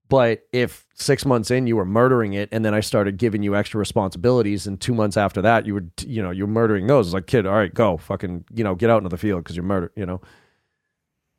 [0.09, 3.55] But if six months in you were murdering it, and then I started giving you
[3.55, 7.07] extra responsibilities, and two months after that you were, you know, you're murdering those.
[7.07, 9.55] It's like kid, all right, go, fucking, you know, get out into the field because
[9.55, 10.21] you're murder, you know.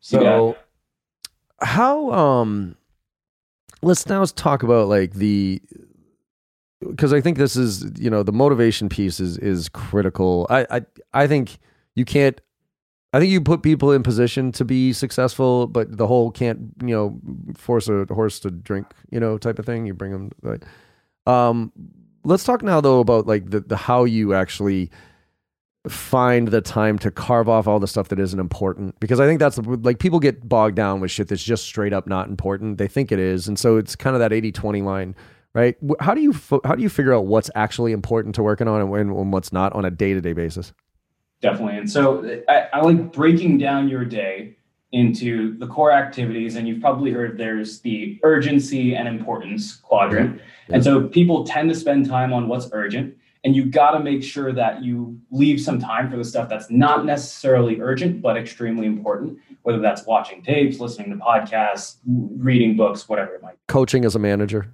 [0.01, 0.57] So,
[1.63, 1.67] yeah.
[1.67, 2.77] how um,
[3.83, 5.61] let's now talk about like the
[6.91, 10.47] because I think this is you know the motivation piece is is critical.
[10.51, 11.59] I I I think
[11.95, 12.41] you can't.
[13.13, 16.95] I think you put people in position to be successful, but the whole can't you
[16.95, 17.21] know
[17.57, 19.87] force a horse to drink you know type of thing.
[19.87, 20.31] You bring them.
[20.43, 20.63] Right?
[21.27, 21.73] Um,
[22.25, 24.91] let's talk now though about like the the how you actually
[25.89, 29.39] find the time to carve off all the stuff that isn't important because I think
[29.39, 32.79] that's like people get bogged down with shit that's just straight up not important.
[32.79, 33.47] They think it is.
[33.47, 35.15] And so it's kind of that 80 20 line
[35.55, 35.77] right?
[36.01, 38.95] How do you how do you figure out what's actually important to working on and,
[38.95, 40.73] and what's not on a day to day basis?
[41.41, 41.79] Definitely.
[41.79, 44.57] And so I, I, like breaking down your day
[44.93, 46.57] into the core activities.
[46.57, 50.41] And you've probably heard there's the urgency and importance quadrant.
[50.69, 50.77] Yeah.
[50.77, 53.15] And so people tend to spend time on what's urgent.
[53.43, 56.71] And you got to make sure that you leave some time for the stuff that's
[56.71, 63.07] not necessarily urgent, but extremely important, whether that's watching tapes, listening to podcasts, reading books,
[63.07, 63.59] whatever it might be.
[63.69, 64.73] Coaching as a manager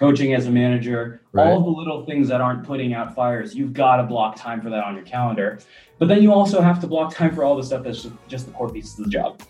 [0.00, 1.46] coaching as a manager, right.
[1.46, 4.70] all the little things that aren't putting out fires, you've got to block time for
[4.70, 5.60] that on your calendar.
[5.98, 8.52] But then you also have to block time for all the stuff that's just the
[8.52, 9.42] core pieces of the job.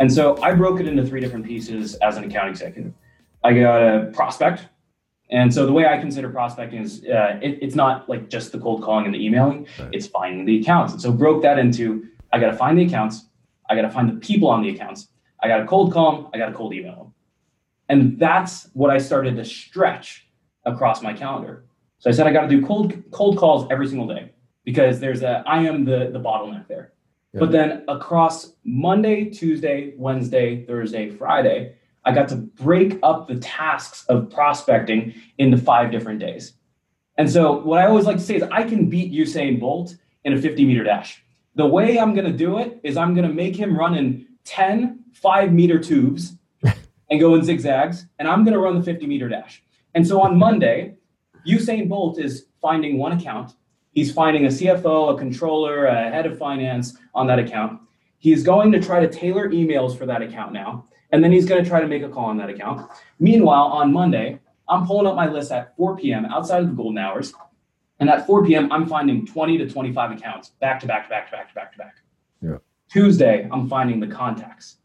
[0.00, 2.92] And so I broke it into three different pieces as an account executive.
[3.44, 4.66] I got a prospect,
[5.30, 8.58] and so the way I consider prospecting is uh, it, it's not like just the
[8.58, 9.88] cold calling and the emailing, right.
[9.92, 10.92] it's finding the accounts.
[10.92, 13.26] And so broke that into I got to find the accounts,
[13.68, 15.08] I got to find the people on the accounts,
[15.42, 17.14] I got to cold call them, I got to cold email them.
[17.88, 20.28] And that's what I started to stretch
[20.64, 21.64] across my calendar.
[21.98, 24.32] So I said I got to do cold cold calls every single day
[24.64, 26.92] because there's a I am the the bottleneck there.
[27.32, 27.40] Yeah.
[27.40, 34.04] But then across Monday, Tuesday, Wednesday, Thursday, Friday, I got to break up the tasks
[34.06, 36.54] of prospecting into five different days.
[37.16, 40.32] And so what I always like to say is I can beat Usain Bolt in
[40.32, 41.22] a 50 meter dash.
[41.54, 44.26] The way I'm going to do it is I'm going to make him run in
[44.44, 46.36] 10 five meter tubes
[47.10, 49.62] and go in zigzags, and I'm going to run the 50 meter dash.
[49.94, 50.96] And so on Monday,
[51.46, 53.52] Usain Bolt is finding one account.
[53.92, 57.80] He's finding a CFO, a controller, a head of finance on that account.
[58.18, 60.86] He's going to try to tailor emails for that account now.
[61.12, 62.90] And then he's going to try to make a call on that account.
[63.20, 66.24] Meanwhile, on Monday, I'm pulling up my list at 4 p.m.
[66.24, 67.34] outside of the golden hours.
[68.00, 71.30] And at 4 p.m., I'm finding 20 to 25 accounts back to back to back
[71.30, 71.94] to back to back to back.
[72.40, 72.56] Yeah.
[72.90, 74.78] Tuesday, I'm finding the contacts.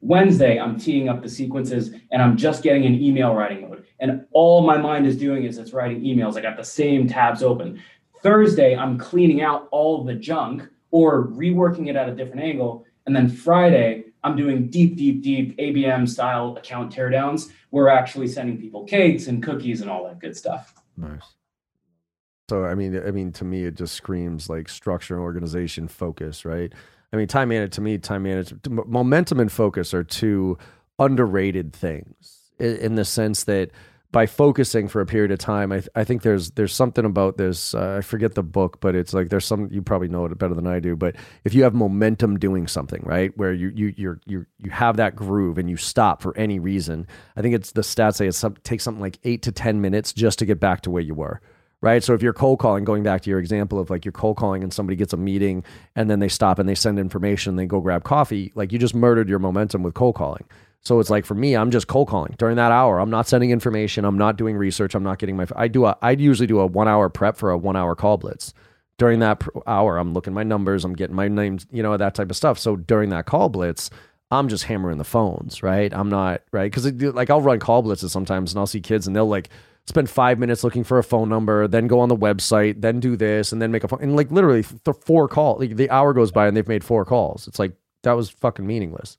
[0.00, 3.84] Wednesday, I'm teeing up the sequences and I'm just getting in email writing mode.
[4.00, 6.36] And all my mind is doing is it's writing emails.
[6.36, 7.82] I got the same tabs open.
[8.22, 12.84] Thursday, I'm cleaning out all the junk or reworking it at a different angle.
[13.06, 17.52] And then Friday, I'm doing deep, deep, deep ABM style account teardowns.
[17.70, 20.74] We're actually sending people cakes and cookies and all that good stuff.
[20.96, 21.22] Nice.
[22.48, 26.44] So I mean, I mean, to me, it just screams like structure and organization, focus,
[26.44, 26.72] right?
[27.12, 30.58] I mean, time management to me, time management, momentum and focus are two
[30.98, 33.70] underrated things in, in the sense that
[34.12, 37.74] by focusing for a period of time, I, I think there's there's something about this.
[37.74, 40.54] Uh, I forget the book, but it's like there's some you probably know it better
[40.54, 40.96] than I do.
[40.96, 44.96] But if you have momentum doing something, right, where you you you you you have
[44.96, 48.64] that groove and you stop for any reason, I think it's the stats say it
[48.64, 51.40] takes something like eight to ten minutes just to get back to where you were
[51.82, 52.02] right?
[52.02, 54.62] So if you're cold calling, going back to your example of like you're cold calling
[54.62, 55.62] and somebody gets a meeting
[55.94, 58.78] and then they stop and they send information, and they go grab coffee, like you
[58.78, 60.44] just murdered your momentum with cold calling.
[60.86, 63.00] So it's like for me, I'm just cold calling during that hour.
[63.00, 64.04] I'm not sending information.
[64.04, 64.94] I'm not doing research.
[64.94, 65.44] I'm not getting my.
[65.56, 65.98] I do a.
[66.00, 68.54] I usually do a one hour prep for a one hour call blitz.
[68.96, 70.84] During that hour, I'm looking my numbers.
[70.84, 71.66] I'm getting my names.
[71.72, 72.60] You know that type of stuff.
[72.60, 73.90] So during that call blitz,
[74.30, 75.60] I'm just hammering the phones.
[75.60, 75.92] Right.
[75.92, 79.16] I'm not right because like I'll run call blitzes sometimes and I'll see kids and
[79.16, 79.50] they'll like
[79.86, 83.16] spend five minutes looking for a phone number, then go on the website, then do
[83.16, 84.02] this, and then make a phone.
[84.02, 87.04] And like literally, the four call, like the hour goes by and they've made four
[87.04, 87.48] calls.
[87.48, 87.72] It's like
[88.04, 89.18] that was fucking meaningless.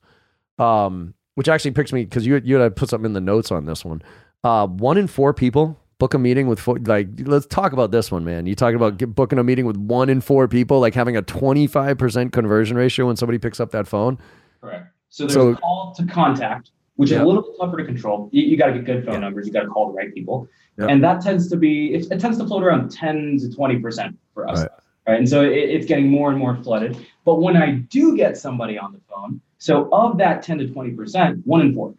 [0.58, 3.64] Um, which actually picks me because you you had put something in the notes on
[3.64, 4.02] this one.
[4.42, 8.10] Uh, one in four people book a meeting with four, like let's talk about this
[8.10, 8.44] one, man.
[8.46, 11.22] You talking about get, booking a meeting with one in four people, like having a
[11.22, 14.18] twenty five percent conversion ratio when somebody picks up that phone.
[14.60, 14.86] Correct.
[15.10, 17.18] So there's so, a call to contact, which yeah.
[17.18, 18.28] is a little bit tougher to control.
[18.32, 19.20] You, you got to get good phone yeah.
[19.20, 19.46] numbers.
[19.46, 20.86] You got to call the right people, yeah.
[20.86, 24.18] and that tends to be it, it, tends to float around ten to twenty percent
[24.34, 24.58] for us.
[24.58, 24.70] Right.
[25.06, 25.18] right?
[25.18, 26.96] And so it, it's getting more and more flooded.
[27.24, 31.42] But when I do get somebody on the phone, so of that 10 to 20%,
[31.44, 31.94] one in four,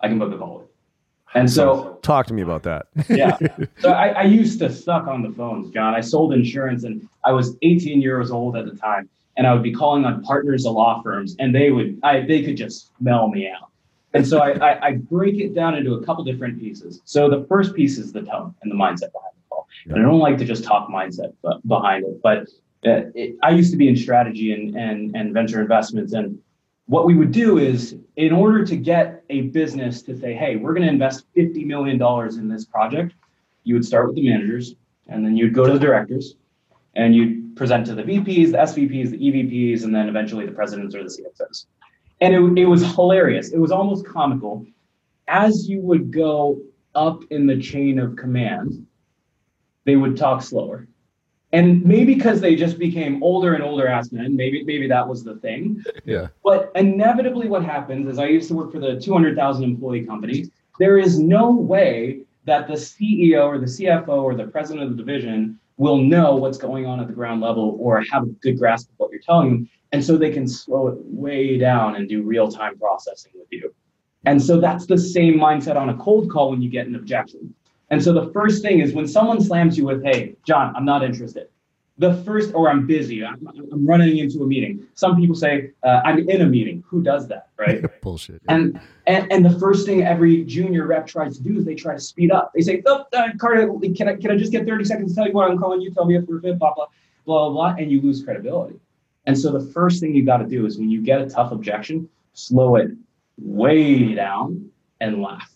[0.00, 0.68] I can book a call with.
[1.34, 2.86] And so talk to me about that.
[3.08, 3.38] yeah.
[3.78, 5.94] So I, I, used to suck on the phones, John.
[5.94, 9.08] I sold insurance and I was 18 years old at the time.
[9.38, 12.42] And I would be calling on partners of law firms and they would I they
[12.42, 13.70] could just smell me out.
[14.12, 17.00] And so I, I, I break it down into a couple different pieces.
[17.06, 19.68] So the first piece is the tone and the mindset behind the call.
[19.86, 19.94] Yeah.
[19.94, 21.32] And I don't like to just talk mindset
[21.66, 22.42] behind it, but
[22.84, 26.38] uh, it, I used to be in strategy and, and, and venture investments and
[26.86, 30.74] what we would do is in order to get a business to say hey we're
[30.74, 32.00] going to invest $50 million
[32.38, 33.14] in this project
[33.64, 34.74] you would start with the managers
[35.08, 36.34] and then you'd go to the directors
[36.94, 40.94] and you'd present to the vps the svps the evps and then eventually the presidents
[40.94, 41.66] or the cxos
[42.22, 43.50] and it, it was hilarious.
[43.50, 44.64] It was almost comical.
[45.26, 46.60] As you would go
[46.94, 48.86] up in the chain of command
[49.84, 50.86] they would talk slower
[51.52, 55.22] and maybe because they just became older and older ass men, maybe maybe that was
[55.22, 55.84] the thing.
[56.04, 56.28] Yeah.
[56.42, 60.50] But inevitably, what happens is I used to work for the 200,000 employee company.
[60.78, 64.96] There is no way that the CEO or the CFO or the president of the
[64.96, 68.88] division will know what's going on at the ground level or have a good grasp
[68.90, 72.22] of what you're telling them, and so they can slow it way down and do
[72.22, 73.74] real time processing with you.
[74.24, 77.54] And so that's the same mindset on a cold call when you get an objection.
[77.92, 81.04] And so the first thing is when someone slams you with, hey, John, I'm not
[81.04, 81.48] interested.
[81.98, 84.86] The first, or I'm busy, I'm, I'm running into a meeting.
[84.94, 86.82] Some people say, uh, I'm in a meeting.
[86.88, 87.84] Who does that, right?
[88.00, 88.40] Bullshit.
[88.48, 91.92] And, and and the first thing every junior rep tries to do is they try
[91.92, 92.50] to speed up.
[92.54, 95.26] They say, oh, uh, Carter, can I, can I just get 30 seconds to tell
[95.26, 95.92] you what I'm calling you?
[95.92, 96.86] Tell me if we're fit, blah, blah,
[97.26, 98.80] blah, blah, blah, and you lose credibility.
[99.26, 101.52] And so the first thing you got to do is when you get a tough
[101.52, 102.90] objection, slow it
[103.36, 104.70] way down
[105.02, 105.54] and laugh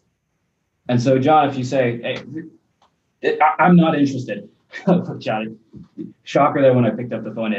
[0.88, 2.00] and so, John, if you say,
[3.20, 4.48] "Hey, I'm not interested,"
[5.18, 5.56] Johnny,
[6.22, 7.52] shocker that when I picked up the phone,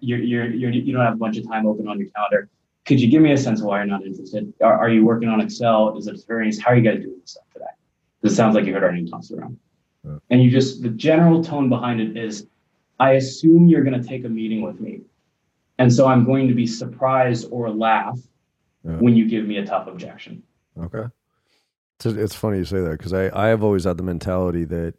[0.00, 2.48] you're, you're, you're, you don't have a bunch of time open on your calendar.
[2.84, 4.52] Could you give me a sense of why you're not interested?
[4.62, 5.96] Are, are you working on Excel?
[5.96, 6.58] Is it experience?
[6.58, 7.66] How are you guys doing this stuff today?
[8.22, 9.58] This sounds like you heard our name tossed around.
[10.04, 10.18] Yeah.
[10.30, 12.46] And you just, the general tone behind it is,
[12.98, 15.02] I assume you're going to take a meeting with me.
[15.78, 18.18] And so I'm going to be surprised or laugh
[18.84, 18.92] yeah.
[18.92, 20.42] when you give me a tough objection.
[20.80, 21.04] Okay.
[22.04, 24.94] It's, funny you say that because I, I have always had the mentality that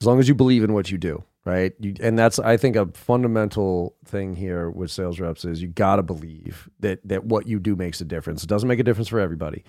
[0.00, 1.72] as long as you believe in what you do, right?
[1.78, 5.96] You, and that's I think a fundamental thing here with sales reps is you got
[5.96, 8.42] to believe that that what you do makes a difference.
[8.42, 9.64] It doesn't make a difference for everybody,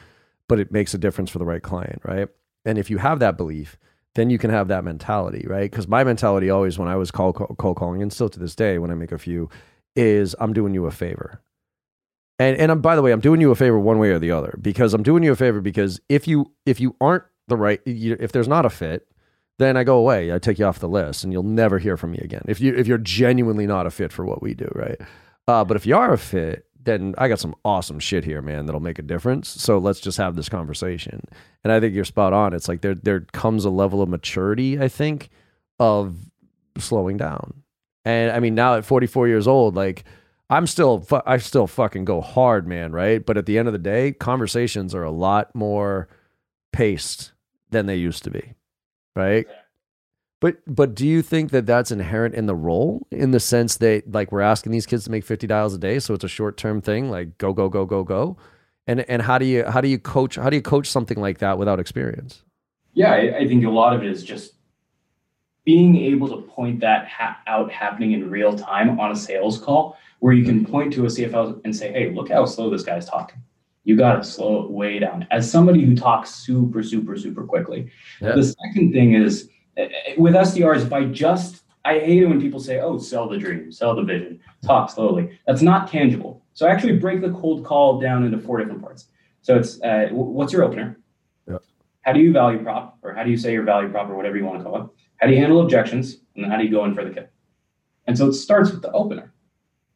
[0.48, 2.28] but it makes a difference for the right client, right?
[2.66, 3.78] And if you have that belief,
[4.16, 5.70] then you can have that mentality, right?
[5.70, 8.78] Because my mentality always when I was cold, cold calling, and still to this day
[8.78, 9.50] when I make a few,
[9.96, 11.42] is I'm doing you a favor.
[12.40, 14.32] And and I'm, by the way, I'm doing you a favor one way or the
[14.32, 17.80] other because I'm doing you a favor because if you if you aren't the right,
[17.86, 19.08] you, if there's not a fit,
[19.60, 20.34] then I go away.
[20.34, 22.44] I take you off the list, and you'll never hear from me again.
[22.48, 25.00] If you if you're genuinely not a fit for what we do, right?
[25.48, 28.66] Uh, but if you are a fit, then I got some awesome shit here, man,
[28.66, 29.50] that'll make a difference.
[29.50, 31.22] So let's just have this conversation.
[31.64, 32.54] And I think you're spot on.
[32.54, 35.30] It's like there there comes a level of maturity, I think,
[35.80, 36.16] of
[36.78, 37.64] slowing down.
[38.06, 40.04] And I mean, now at 44 years old, like
[40.54, 43.26] I'm still I still fucking go hard, man, right?
[43.26, 46.08] But at the end of the day, conversations are a lot more
[46.72, 47.32] paced
[47.72, 48.54] than they used to be,
[49.16, 49.48] right?
[50.40, 54.12] But but do you think that that's inherent in the role in the sense that
[54.12, 56.82] like we're asking these kids to make 50 dials a day, so it's a short-term
[56.82, 58.38] thing, like go go go go go?
[58.86, 61.40] And and how do you how do you coach how do you coach something like
[61.40, 62.44] that without experience?
[62.94, 64.54] Yeah, I, I think a lot of it is just
[65.66, 69.98] being able to point that ha- out happening in real time on a sales call
[70.20, 73.06] where you can point to a CFO and say, hey, look how slow this guy's
[73.08, 73.42] talking.
[73.84, 75.28] You got to slow it way down.
[75.32, 77.92] As somebody who talks super, super, super quickly.
[78.22, 78.34] Yeah.
[78.34, 82.40] The second thing is eh, eh, with SDRs, if I just, I hate it when
[82.40, 85.38] people say, oh, sell the dream, sell the vision, talk slowly.
[85.46, 86.42] That's not tangible.
[86.54, 89.08] So I actually break the cold call down into four different parts.
[89.42, 91.00] So it's uh, what's your opener?
[92.04, 94.38] How do you value prop, or how do you say your value prop, or whatever
[94.38, 94.88] you want to call it?
[95.24, 96.18] How do you handle objections?
[96.36, 97.28] And then how do you go in for the kill?
[98.08, 99.32] And so it starts with the opener.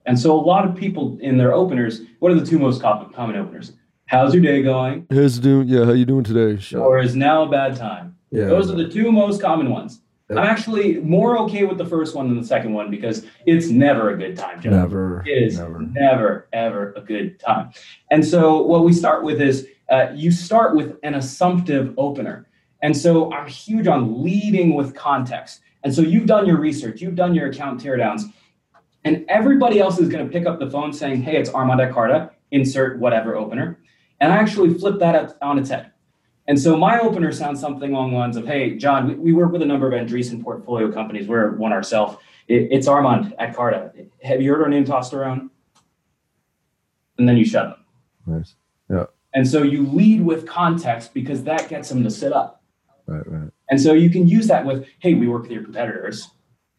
[0.06, 3.12] And so a lot of people in their openers, what are the two most common,
[3.12, 3.74] common openers?
[4.06, 5.06] How's your day going?
[5.12, 5.68] How's doing?
[5.68, 6.58] Yeah, how you doing today?
[6.62, 8.16] Shut or is now a bad time?
[8.32, 10.00] Yeah, Those are the two most common ones.
[10.30, 10.40] Yep.
[10.40, 14.12] I'm actually more okay with the first one than the second one because it's never
[14.12, 14.62] a good time.
[14.62, 14.70] Joe.
[14.70, 15.26] Never.
[15.28, 15.82] It is never.
[15.82, 17.72] never, ever a good time.
[18.12, 22.47] And so what we start with is uh, you start with an assumptive opener.
[22.82, 25.62] And so I'm huge on leading with context.
[25.84, 28.24] And so you've done your research, you've done your account teardowns,
[29.04, 31.94] and everybody else is going to pick up the phone saying, hey, it's Armand at
[31.94, 33.80] Carta, insert whatever opener.
[34.20, 35.92] And I actually flip that on its head.
[36.48, 39.52] And so my opener sounds something along the lines of, hey, John, we, we work
[39.52, 41.28] with a number of Andreessen portfolio companies.
[41.28, 42.18] We're one ourselves.
[42.48, 43.92] It, it's Armand at Carta.
[44.24, 45.50] Have you heard our name tossed around?
[47.18, 47.78] And then you shut
[48.26, 48.38] them.
[48.38, 48.56] Nice.
[48.90, 49.06] Yeah.
[49.34, 52.57] And so you lead with context because that gets them to sit up.
[53.08, 53.50] Right, right.
[53.70, 56.30] And so you can use that with, hey, we work with your competitors.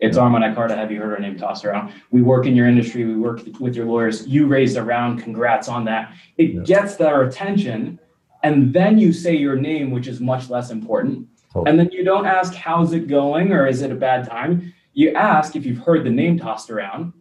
[0.00, 0.22] It's yeah.
[0.22, 0.76] Armand Carta.
[0.76, 1.92] Have you heard our name tossed around?
[2.10, 3.04] We work in your industry.
[3.04, 4.26] We work with your lawyers.
[4.26, 5.22] You raised a round.
[5.22, 6.12] Congrats on that.
[6.36, 6.60] It yeah.
[6.62, 7.98] gets their attention.
[8.42, 11.26] And then you say your name, which is much less important.
[11.52, 11.70] Totally.
[11.70, 13.52] And then you don't ask, how's it going?
[13.52, 14.72] Or is it a bad time?
[14.92, 17.12] You ask if you've heard the name tossed around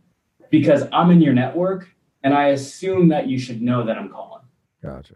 [0.51, 1.89] because I'm in your network
[2.23, 4.43] and I assume that you should know that I'm calling.
[4.83, 5.15] Gotcha.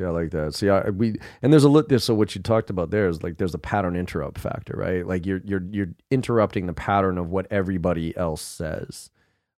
[0.00, 0.54] Yeah, I like that.
[0.54, 1.88] See, I, we and there's a lit.
[1.88, 5.06] This so what you talked about there is like there's a pattern interrupt factor, right?
[5.06, 9.10] Like you're you're you're interrupting the pattern of what everybody else says.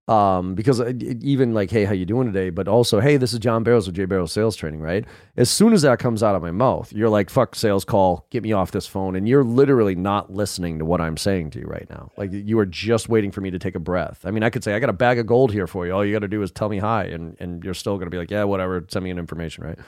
[0.09, 2.51] Um, because uh, even like, hey, how you doing today?
[2.51, 5.05] But also, hey, this is John Barrows with J Barrows Sales Training, right?
[5.37, 8.45] As soon as that comes out of my mouth, you're like, fuck sales call, get
[8.45, 11.67] me off this phone, and you're literally not listening to what I'm saying to you
[11.67, 12.13] right now.
[12.17, 14.21] Like you are just waiting for me to take a breath.
[14.25, 15.93] I mean, I could say I got a bag of gold here for you.
[15.93, 18.19] All you got to do is tell me hi, and and you're still gonna be
[18.19, 19.79] like, yeah, whatever, send me an information, right?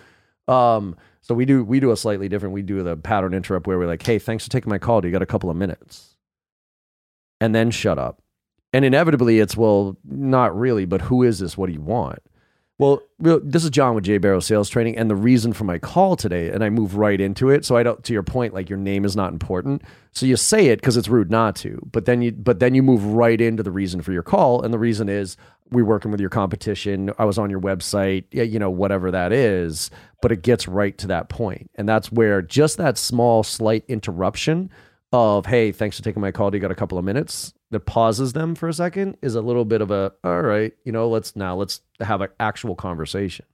[0.49, 2.55] Um, so we do we do a slightly different.
[2.55, 5.01] We do the pattern interrupt where we're like, "Hey, thanks for taking my call.
[5.01, 6.17] Do you got a couple of minutes?"
[7.41, 8.23] And then shut up.
[8.73, 11.57] And inevitably, it's well, not really, but who is this?
[11.57, 12.21] What do you want?
[12.81, 16.15] Well, this is John with J Barrow Sales Training, and the reason for my call
[16.15, 17.65] today, and I move right into it.
[17.65, 19.83] So I don't, to your point, like your name is not important.
[20.13, 22.85] So you say it because it's rude not to, but then you, but then you
[22.85, 25.37] move right into the reason for your call, and the reason is
[25.71, 27.11] we're working with your competition.
[27.19, 29.91] I was on your website, you know, whatever that is,
[30.23, 34.71] but it gets right to that point, and that's where just that small, slight interruption
[35.13, 36.51] of hey, thanks for taking my call.
[36.51, 37.55] Do you got a couple of minutes?
[37.71, 40.93] that pauses them for a second is a little bit of a all right you
[40.93, 43.45] know let's now let's have an actual conversation.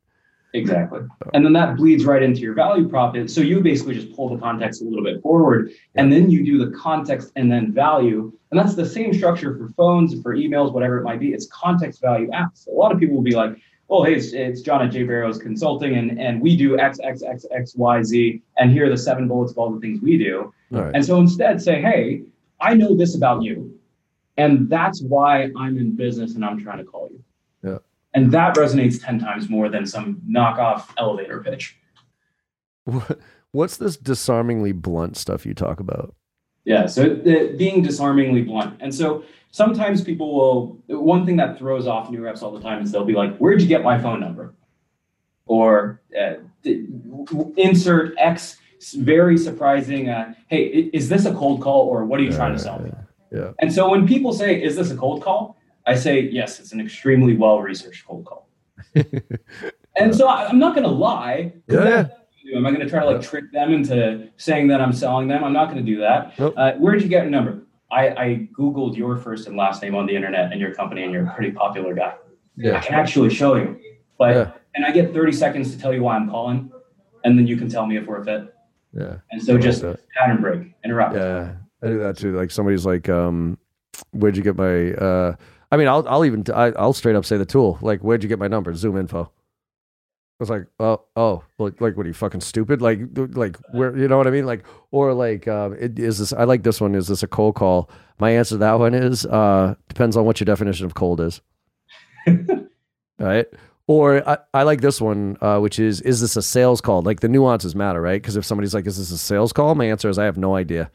[0.52, 1.00] Exactly.
[1.32, 3.16] And then that bleeds right into your value prop.
[3.26, 6.64] So you basically just pull the context a little bit forward and then you do
[6.64, 8.32] the context and then value.
[8.52, 11.32] And that's the same structure for phones for emails whatever it might be.
[11.32, 12.68] It's context value apps.
[12.68, 13.56] A lot of people will be like
[13.90, 17.22] oh hey it's, it's john at j barrows consulting and, and we do x x
[17.22, 20.16] x x y z and here are the seven bullets of all the things we
[20.16, 20.94] do right.
[20.94, 22.22] and so instead say hey
[22.60, 23.74] i know this about you
[24.36, 27.22] and that's why I'm in business and I'm trying to call you.
[27.62, 27.78] Yeah.
[28.14, 31.78] And that resonates 10 times more than some knockoff elevator pitch.
[33.52, 36.14] What's this disarmingly blunt stuff you talk about?
[36.64, 36.86] Yeah.
[36.86, 38.76] So the, being disarmingly blunt.
[38.80, 42.82] And so sometimes people will, one thing that throws off new reps all the time
[42.82, 44.54] is they'll be like, where'd you get my phone number?
[45.46, 46.34] Or uh,
[47.56, 48.56] insert X
[48.92, 52.58] very surprising, uh, hey, is this a cold call or what are you trying to
[52.58, 52.90] sell me?
[53.32, 53.52] Yeah.
[53.58, 55.56] And so when people say, is this a cold call?
[55.86, 58.48] I say, yes, it's an extremely well researched cold call.
[59.96, 61.52] and so I, am not going to lie.
[61.68, 62.08] Yeah.
[62.54, 65.42] Am I going to try to like trick them into saying that I'm selling them?
[65.42, 66.38] I'm not going to do that.
[66.38, 66.54] Nope.
[66.56, 67.62] Uh, where did you get your number?
[67.90, 71.12] I, I Googled your first and last name on the internet and your company, and
[71.12, 72.14] you're a pretty popular guy.
[72.56, 72.76] Yeah.
[72.76, 73.78] I can actually show you.
[74.18, 74.50] But Yeah.
[74.74, 76.70] and I get 30 seconds to tell you why I'm calling,
[77.24, 78.53] and then you can tell me if we're a fit.
[78.96, 79.16] Yeah.
[79.30, 80.00] And so like just that.
[80.16, 81.14] pattern break, interrupt.
[81.14, 82.36] Yeah, I do that too.
[82.36, 83.58] Like somebody's like, um,
[84.12, 85.36] "Where'd you get my?" Uh,
[85.72, 87.78] I mean, I'll I'll even I, I'll straight up say the tool.
[87.80, 88.72] Like, where'd you get my number?
[88.72, 89.28] ZoomInfo.
[90.34, 92.82] I was like, oh, oh, like, like, what are you fucking stupid?
[92.82, 94.46] Like, like, where, you know what I mean?
[94.46, 96.32] Like, or like, um, it, is this?
[96.32, 96.96] I like this one.
[96.96, 97.88] Is this a cold call?
[98.18, 101.40] My answer to that one is, uh, depends on what your definition of cold is.
[103.20, 103.46] right?
[103.86, 107.02] Or I, I like this one, uh, which is, is this a sales call?
[107.02, 108.20] Like the nuances matter, right?
[108.20, 109.74] Because if somebody's like, is this a sales call?
[109.74, 110.90] My answer is, I have no idea.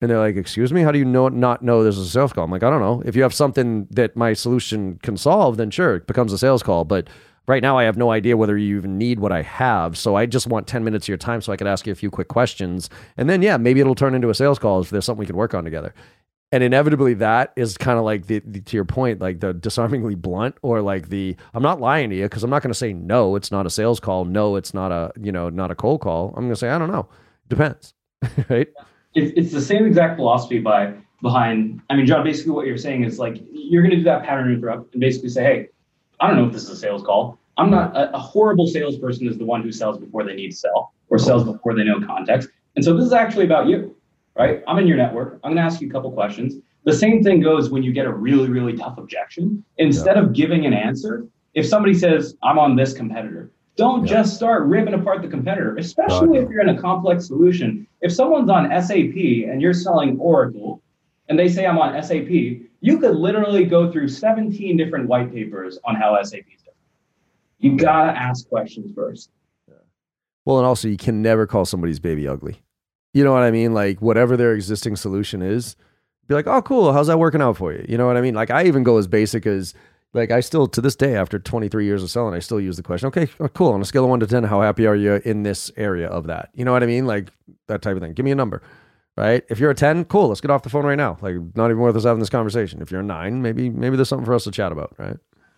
[0.00, 2.32] And they're like, excuse me, how do you know not know this is a sales
[2.32, 2.44] call?
[2.44, 3.02] I'm like, I don't know.
[3.06, 6.62] If you have something that my solution can solve, then sure, it becomes a sales
[6.62, 6.84] call.
[6.84, 7.08] But
[7.48, 9.96] right now, I have no idea whether you even need what I have.
[9.96, 11.96] So I just want 10 minutes of your time so I could ask you a
[11.96, 12.90] few quick questions.
[13.16, 15.36] And then, yeah, maybe it'll turn into a sales call if there's something we can
[15.36, 15.94] work on together.
[16.52, 20.14] And inevitably, that is kind of like the, the to your point, like the disarmingly
[20.14, 22.92] blunt, or like the I'm not lying to you because I'm not going to say
[22.92, 24.24] no, it's not a sales call.
[24.24, 26.28] No, it's not a you know not a cold call.
[26.36, 27.08] I'm going to say I don't know,
[27.48, 27.94] depends,
[28.48, 28.68] right?
[29.14, 31.80] It's, it's the same exact philosophy by behind.
[31.90, 34.52] I mean, John, basically what you're saying is like you're going to do that pattern
[34.52, 35.68] interrupt and basically say, hey,
[36.20, 37.38] I don't know if this is a sales call.
[37.58, 40.56] I'm not a, a horrible salesperson is the one who sells before they need to
[40.56, 42.48] sell or sells before they know context.
[42.76, 43.96] And so this is actually about you,
[44.36, 44.62] right?
[44.68, 45.40] I'm in your network.
[45.42, 46.54] I'm going to ask you a couple questions.
[46.84, 49.64] The same thing goes when you get a really, really tough objection.
[49.78, 54.12] Instead of giving an answer, if somebody says, I'm on this competitor, don't Yeah.
[54.12, 57.86] just start ripping apart the competitor, especially if you're in a complex solution.
[58.00, 59.16] If someone's on SAP
[59.50, 60.80] and you're selling Oracle
[61.28, 62.28] and they say I'm on SAP,
[62.80, 66.76] you could literally go through 17 different white papers on how SAP is different.
[67.58, 69.30] You gotta ask questions first.
[70.44, 72.62] Well, and also you can never call somebody's baby ugly.
[73.16, 73.72] You know what I mean?
[73.72, 75.74] Like whatever their existing solution is,
[76.28, 76.92] be like, oh, cool.
[76.92, 77.82] How's that working out for you?
[77.88, 78.34] You know what I mean?
[78.34, 79.72] Like I even go as basic as
[80.12, 82.82] like I still to this day after 23 years of selling, I still use the
[82.82, 83.72] question, okay, oh, cool.
[83.72, 86.26] On a scale of one to 10, how happy are you in this area of
[86.26, 86.50] that?
[86.52, 87.06] You know what I mean?
[87.06, 87.32] Like
[87.68, 88.12] that type of thing.
[88.12, 88.60] Give me a number.
[89.16, 89.44] Right?
[89.48, 90.28] If you're a 10, cool.
[90.28, 91.16] Let's get off the phone right now.
[91.22, 92.82] Like not even worth us having this conversation.
[92.82, 95.16] If you're a nine, maybe maybe there's something for us to chat about, right?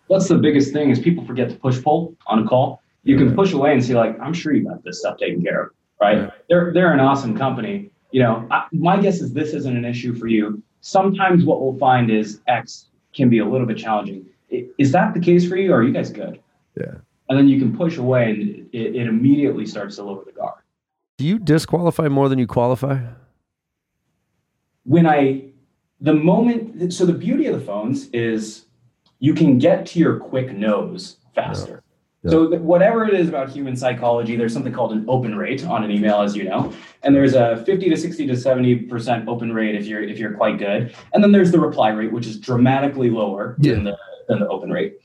[0.09, 2.81] That's the biggest thing is people forget to push pull on a call.
[3.03, 5.63] You can push away and say like, I'm sure you got this stuff taken care
[5.63, 5.69] of,
[5.99, 6.31] right?
[6.49, 7.91] They're they're an awesome company.
[8.11, 10.61] You know, I, my guess is this isn't an issue for you.
[10.81, 14.25] Sometimes what we'll find is X can be a little bit challenging.
[14.77, 16.39] Is that the case for you, or are you guys good?
[16.75, 16.95] Yeah.
[17.27, 20.63] And then you can push away, and it, it immediately starts to lower the guard.
[21.19, 22.99] Do you disqualify more than you qualify?
[24.89, 25.43] when I,
[26.01, 28.65] the moment, so the beauty of the phones is
[29.19, 31.71] you can get to your quick nose faster.
[31.71, 31.78] Yeah.
[32.27, 35.91] So whatever it is about human psychology, there's something called an open rate on an
[35.91, 39.75] email, as you know, and there's a 50 to 60 to 70 percent open rate
[39.75, 43.09] if you're if you're quite good, and then there's the reply rate, which is dramatically
[43.09, 43.97] lower than the
[44.27, 44.97] than the open rate,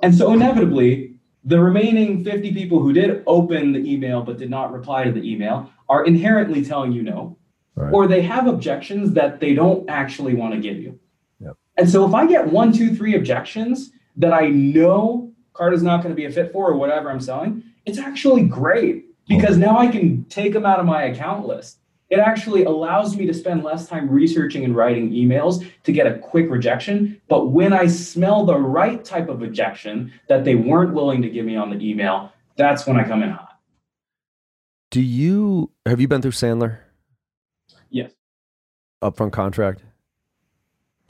[0.00, 1.14] and so inevitably.
[1.42, 5.22] The remaining 50 people who did open the email but did not reply to the
[5.22, 7.38] email are inherently telling you no
[7.76, 7.94] Right.
[7.94, 10.98] or they have objections that they don't actually want to give you.
[11.40, 11.56] Yep.
[11.78, 15.29] And so if I get one, two, three objections that I know
[15.60, 18.44] card is not going to be a fit for or whatever I'm selling, it's actually
[18.44, 21.80] great because now I can take them out of my account list.
[22.08, 26.18] It actually allows me to spend less time researching and writing emails to get a
[26.18, 27.20] quick rejection.
[27.28, 31.44] But when I smell the right type of rejection that they weren't willing to give
[31.44, 33.58] me on the email, that's when I come in hot.
[34.90, 36.78] Do you have you been through Sandler
[37.90, 38.12] Yes.
[39.02, 39.84] upfront contract?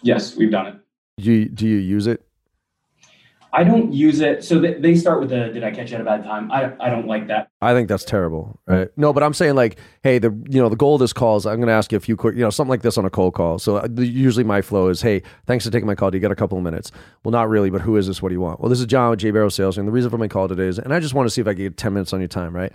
[0.03, 0.75] Yes, we've done it.
[1.19, 2.27] Do you, do you use it?
[3.53, 4.45] I don't use it.
[4.45, 6.53] So they, start with the did I catch you at a bad time?
[6.53, 7.51] I, I don't like that.
[7.61, 8.89] I think that's terrible, right?
[8.97, 11.47] No, but I'm saying like, hey, the you know the goal of this call is
[11.47, 13.11] I'm going to ask you a few quick, you know, something like this on a
[13.11, 13.59] cold call.
[13.59, 16.11] So uh, usually my flow is, hey, thanks for taking my call.
[16.11, 16.93] Do you got a couple of minutes?
[17.25, 18.23] Well, not really, but who is this?
[18.23, 18.61] What do you want?
[18.61, 20.67] Well, this is John with J Barrow Sales, and the reason for my call today
[20.67, 22.29] is, and I just want to see if I can get 10 minutes on your
[22.29, 22.73] time, right?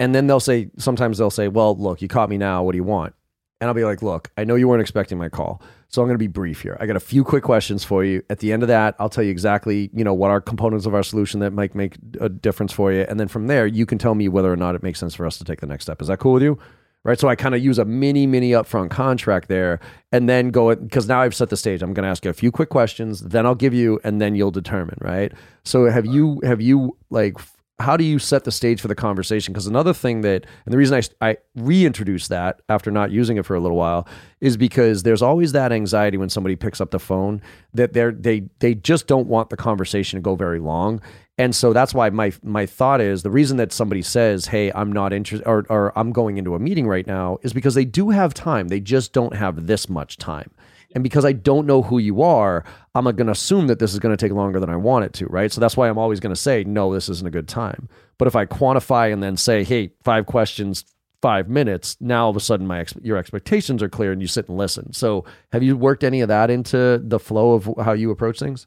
[0.00, 2.62] And then they'll say, sometimes they'll say, well, look, you caught me now.
[2.62, 3.14] What do you want?
[3.60, 5.62] And I'll be like, look, I know you weren't expecting my call.
[5.88, 6.76] So I'm going to be brief here.
[6.80, 8.22] I got a few quick questions for you.
[8.28, 10.94] At the end of that, I'll tell you exactly, you know, what are components of
[10.94, 13.06] our solution that might make a difference for you.
[13.08, 15.24] And then from there, you can tell me whether or not it makes sense for
[15.24, 16.02] us to take the next step.
[16.02, 16.58] Is that cool with you?
[17.04, 17.20] right?
[17.20, 19.78] So I kind of use a mini, mini upfront contract there
[20.10, 21.82] and then go because now I've set the stage.
[21.82, 24.34] I'm going to ask you a few quick questions, then I'll give you, and then
[24.34, 25.32] you'll determine, right?
[25.64, 27.36] So have you, have you like,
[27.80, 29.52] how do you set the stage for the conversation?
[29.52, 33.44] Because another thing that, and the reason I, I reintroduced that after not using it
[33.44, 34.06] for a little while
[34.40, 38.44] is because there's always that anxiety when somebody picks up the phone that they're, they,
[38.60, 41.00] they just don't want the conversation to go very long.
[41.36, 44.92] And so that's why my my thought is the reason that somebody says, "Hey, I'm
[44.92, 48.10] not interested," or, or "I'm going into a meeting right now," is because they do
[48.10, 48.68] have time.
[48.68, 50.52] They just don't have this much time.
[50.94, 52.64] And because I don't know who you are,
[52.94, 55.12] I'm going to assume that this is going to take longer than I want it
[55.14, 55.52] to, right?
[55.52, 57.88] So that's why I'm always going to say, "No, this isn't a good time."
[58.18, 60.84] But if I quantify and then say, "Hey, five questions,
[61.20, 64.28] five minutes," now all of a sudden my ex- your expectations are clear and you
[64.28, 64.92] sit and listen.
[64.92, 68.66] So have you worked any of that into the flow of how you approach things?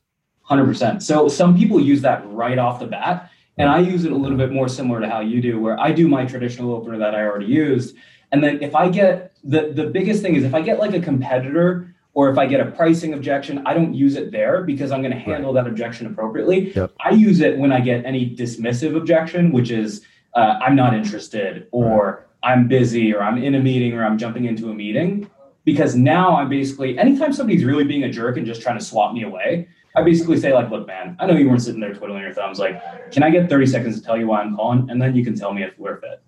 [0.49, 1.01] 100%.
[1.01, 3.31] So some people use that right off the bat.
[3.57, 5.91] And I use it a little bit more similar to how you do, where I
[5.91, 7.95] do my traditional opener that I already used.
[8.31, 10.99] And then if I get the, the biggest thing is if I get like a
[10.99, 15.03] competitor or if I get a pricing objection, I don't use it there because I'm
[15.03, 15.63] going to handle right.
[15.63, 16.71] that objection appropriately.
[16.75, 16.93] Yep.
[16.99, 20.03] I use it when I get any dismissive objection, which is
[20.33, 22.51] uh, I'm not interested or right.
[22.55, 25.29] I'm busy or I'm in a meeting or I'm jumping into a meeting.
[25.63, 29.13] Because now I'm basically, anytime somebody's really being a jerk and just trying to swap
[29.13, 32.23] me away, I basically say like, look, man, I know you weren't sitting there twiddling
[32.23, 32.57] your thumbs.
[32.57, 34.89] Like, can I get 30 seconds to tell you why I'm calling?
[34.89, 36.23] And then you can tell me if we're fit.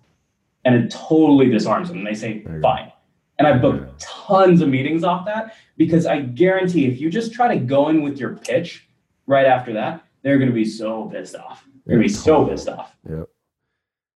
[0.64, 1.98] And it totally disarms them.
[1.98, 2.92] And they say, fine.
[3.40, 7.48] And I've booked tons of meetings off that because I guarantee if you just try
[7.48, 8.86] to go in with your pitch
[9.26, 11.64] right after that, they're going to be so pissed off.
[11.86, 12.94] They're going to be so pissed off.
[13.08, 13.30] Yep.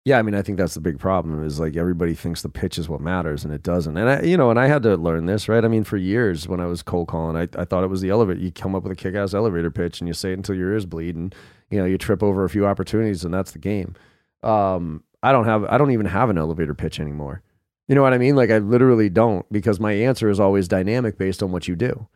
[0.04, 2.78] Yeah, I mean, I think that's the big problem is like everybody thinks the pitch
[2.78, 3.96] is what matters and it doesn't.
[3.96, 5.64] And I, you know, and I had to learn this, right?
[5.64, 8.10] I mean, for years when I was cold calling, I, I thought it was the
[8.10, 8.40] elevator.
[8.40, 10.72] You come up with a kick ass elevator pitch and you say it until your
[10.72, 11.32] ears bleed and,
[11.70, 13.94] you know, you trip over a few opportunities and that's the game.
[14.42, 17.40] Um, I don't have, I don't even have an elevator pitch anymore.
[17.88, 18.36] You know what I mean?
[18.36, 22.06] Like I literally don't because my answer is always dynamic based on what you do.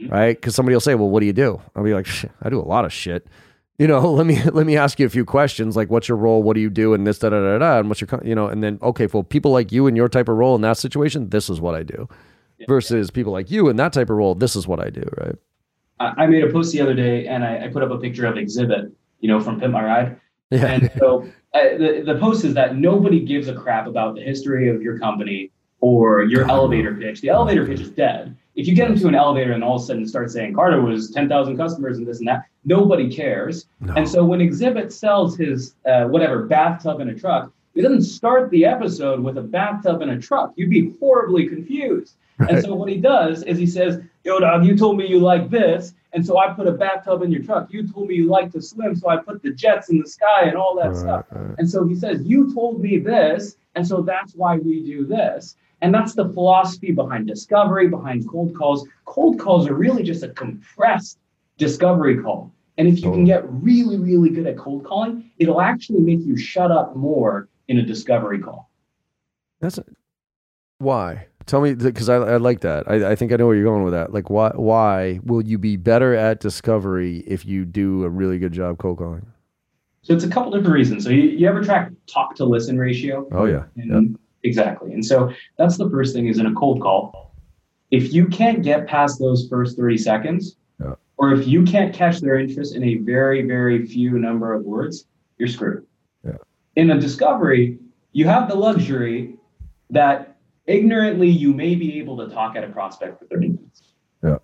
[0.00, 0.12] Mm-hmm.
[0.12, 0.40] Right.
[0.40, 1.60] Cause somebody will say, well, what do you do?
[1.76, 2.08] I'll be like,
[2.42, 3.26] I do a lot of shit
[3.78, 6.42] you know, let me let me ask you a few questions like what's your role,
[6.42, 8.46] what do you do, and this da da da da, and what's your you know,
[8.46, 11.30] and then okay, well, people like you in your type of role in that situation,
[11.30, 12.08] this is what I do,
[12.68, 15.34] versus people like you in that type of role, this is what I do, right?
[16.00, 18.34] I made a post the other day and I, I put up a picture of
[18.34, 20.20] Xzibit, you know, from Pimp My Ride,
[20.52, 20.66] yeah.
[20.66, 24.68] and so uh, the the post is that nobody gives a crap about the history
[24.68, 25.50] of your company
[25.80, 27.20] or your elevator pitch.
[27.20, 29.84] The elevator pitch is dead if you get into an elevator and all of a
[29.84, 33.66] sudden start saying Carta was 10,000 customers and this and that, nobody cares.
[33.80, 33.94] No.
[33.94, 38.50] And so when Xzibit sells his uh, whatever bathtub in a truck, he doesn't start
[38.50, 40.52] the episode with a bathtub in a truck.
[40.56, 42.16] You'd be horribly confused.
[42.42, 42.54] Right.
[42.54, 45.50] And so what he does is he says, Yo, dog, you told me you like
[45.50, 45.94] this.
[46.12, 47.72] And so I put a bathtub in your truck.
[47.72, 48.94] You told me you like to swim.
[48.94, 51.26] So I put the jets in the sky and all that right, stuff.
[51.30, 51.54] Right.
[51.58, 53.56] And so he says, You told me this.
[53.74, 55.56] And so that's why we do this.
[55.80, 58.86] And that's the philosophy behind discovery, behind cold calls.
[59.04, 61.18] Cold calls are really just a compressed
[61.58, 62.52] discovery call.
[62.78, 66.36] And if you can get really, really good at cold calling, it'll actually make you
[66.36, 68.70] shut up more in a discovery call.
[69.60, 69.84] That's a,
[70.78, 71.26] why.
[71.46, 72.90] Tell me, because I, I like that.
[72.90, 74.12] I, I think I know where you're going with that.
[74.12, 74.50] Like, why?
[74.50, 78.98] Why will you be better at discovery if you do a really good job cold
[78.98, 79.26] calling?
[80.02, 81.04] So it's a couple different reasons.
[81.04, 83.28] So you, you ever track talk to listen ratio?
[83.30, 83.64] Oh yeah.
[83.76, 84.20] And yep.
[84.44, 84.92] Exactly.
[84.92, 87.34] And so that's the first thing is in a cold call.
[87.90, 90.94] If you can't get past those first 30 seconds, yeah.
[91.16, 95.06] or if you can't catch their interest in a very, very few number of words,
[95.38, 95.86] you're screwed.
[96.24, 96.38] Yeah.
[96.76, 97.78] In a discovery,
[98.12, 99.36] you have the luxury
[99.90, 100.31] that
[100.66, 103.82] ignorantly you may be able to talk at a prospect for 30 minutes.
[104.22, 104.38] Yeah.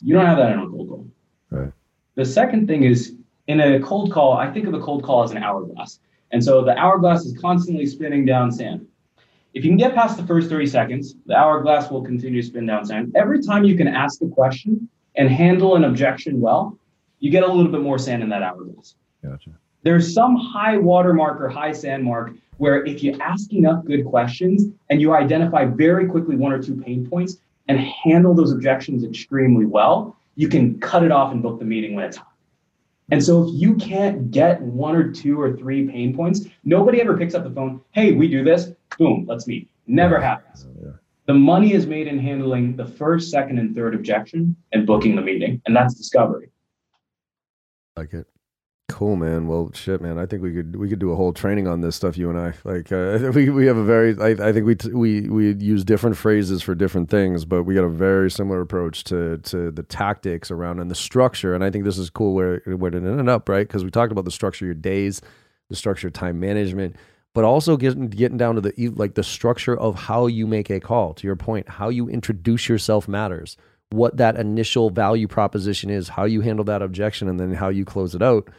[0.00, 1.06] You don't have that in a cold call.
[1.50, 1.72] Right.
[2.14, 3.16] The second thing is
[3.46, 6.00] in a cold call, I think of a cold call as an hourglass.
[6.30, 8.86] And so the hourglass is constantly spinning down sand.
[9.54, 12.64] If you can get past the first 30 seconds, the hourglass will continue to spin
[12.64, 13.12] down sand.
[13.14, 16.78] Every time you can ask a question and handle an objection well,
[17.20, 18.94] you get a little bit more sand in that hourglass.
[19.22, 19.50] Gotcha.
[19.82, 24.66] There's some high watermark or high sand mark where if you ask enough good questions
[24.90, 27.38] and you identify very quickly one or two pain points
[27.68, 31.94] and handle those objections extremely well, you can cut it off and book the meeting
[31.94, 32.32] when it's hot.
[33.10, 37.16] And so if you can't get one or two or three pain points, nobody ever
[37.16, 37.80] picks up the phone.
[37.90, 38.70] Hey, we do this.
[38.98, 39.68] Boom, let's meet.
[39.86, 40.66] Never happens.
[40.82, 40.92] Yeah.
[41.26, 45.22] The money is made in handling the first, second, and third objection and booking the
[45.22, 45.60] meeting.
[45.66, 46.50] And that's discovery.
[47.96, 48.26] Like it.
[48.92, 49.46] Cool, man.
[49.46, 50.18] Well, shit, man.
[50.18, 52.18] I think we could we could do a whole training on this stuff.
[52.18, 54.14] You and I, like, uh, we we have a very.
[54.20, 57.74] I, I think we t- we we use different phrases for different things, but we
[57.74, 61.54] got a very similar approach to to the tactics around and the structure.
[61.54, 63.66] And I think this is cool where where it ended up, right?
[63.66, 65.22] Because we talked about the structure of your days,
[65.70, 66.94] the structure of time management,
[67.32, 70.80] but also getting getting down to the like the structure of how you make a
[70.80, 71.14] call.
[71.14, 73.56] To your point, how you introduce yourself matters.
[73.88, 77.86] What that initial value proposition is, how you handle that objection, and then how you
[77.86, 78.50] close it out.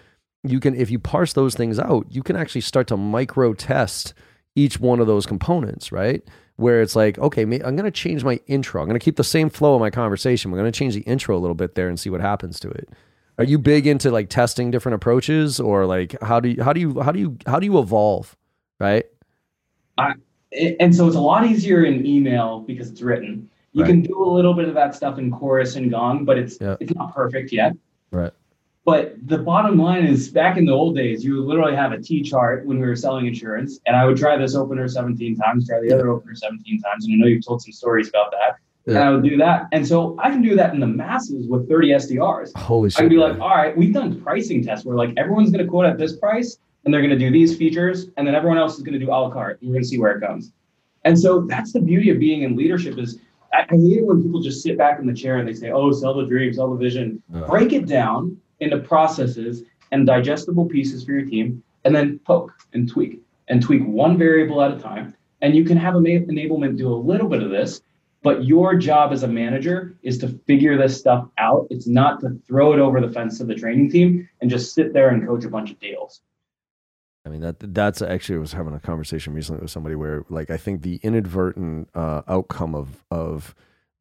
[0.44, 4.14] You can, if you parse those things out, you can actually start to micro test
[4.56, 6.22] each one of those components, right?
[6.58, 8.82] Where it's like, okay, I'm going to change my intro.
[8.82, 10.52] I'm going to keep the same flow of my conversation.
[10.52, 12.70] We're going to change the intro a little bit there and see what happens to
[12.70, 12.89] it.
[13.38, 16.80] Are you big into like testing different approaches, or like how do you how do
[16.80, 18.38] you how do you how do you evolve?
[18.84, 19.06] right?
[19.98, 20.14] I,
[20.80, 23.50] and so it's a lot easier in email because it's written.
[23.72, 23.89] You right.
[23.89, 26.76] can do a little bit of that stuff in chorus and gong, but it's yeah.
[26.80, 27.74] it's not perfect yet.
[28.12, 28.32] Right.
[28.86, 32.02] But the bottom line is back in the old days, you would literally have a
[32.02, 33.80] T chart when we were selling insurance.
[33.86, 35.96] And I would try this opener 17 times, try the yeah.
[35.96, 37.06] other opener 17 times.
[37.06, 38.58] And I know you've told some stories about that.
[38.86, 38.96] Yeah.
[38.96, 39.68] And I would do that.
[39.72, 42.58] And so I can do that in the masses with 30 SDRs.
[42.58, 43.00] Holy shit.
[43.00, 45.70] I can be like, all right, we've done pricing tests where like everyone's going to
[45.70, 48.76] quote at this price and they're going to do these features, and then everyone else
[48.76, 49.62] is going to do a la carte.
[49.62, 50.52] And we're going to see where it comes.
[51.06, 53.20] And so that's the beauty of being in leadership is
[53.54, 55.92] I, hate it when people just sit back in the chair and they say, "Oh,
[55.92, 61.03] sell the dream, sell the vision." Uh, Break it down into processes and digestible pieces
[61.03, 65.14] for your team, and then poke and tweak and tweak one variable at a time.
[65.41, 67.82] And you can have enablement do a little bit of this,
[68.22, 71.68] but your job as a manager is to figure this stuff out.
[71.70, 74.93] It's not to throw it over the fence to the training team and just sit
[74.93, 76.22] there and coach a bunch of deals.
[77.26, 80.49] I mean that that's actually I was having a conversation recently with somebody where like
[80.49, 83.55] I think the inadvertent uh, outcome of of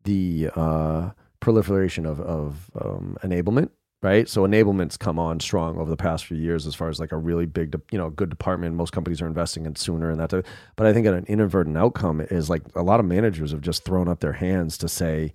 [0.05, 3.71] the uh, proliferation of of um, enablement,
[4.03, 4.29] right?
[4.29, 7.17] So enablements come on strong over the past few years as far as like a
[7.17, 8.75] really big, you know, good department.
[8.75, 10.31] Most companies are investing in sooner and that.
[10.31, 10.47] Type.
[10.77, 14.09] But I think an inadvertent outcome is like a lot of managers have just thrown
[14.09, 15.33] up their hands to say.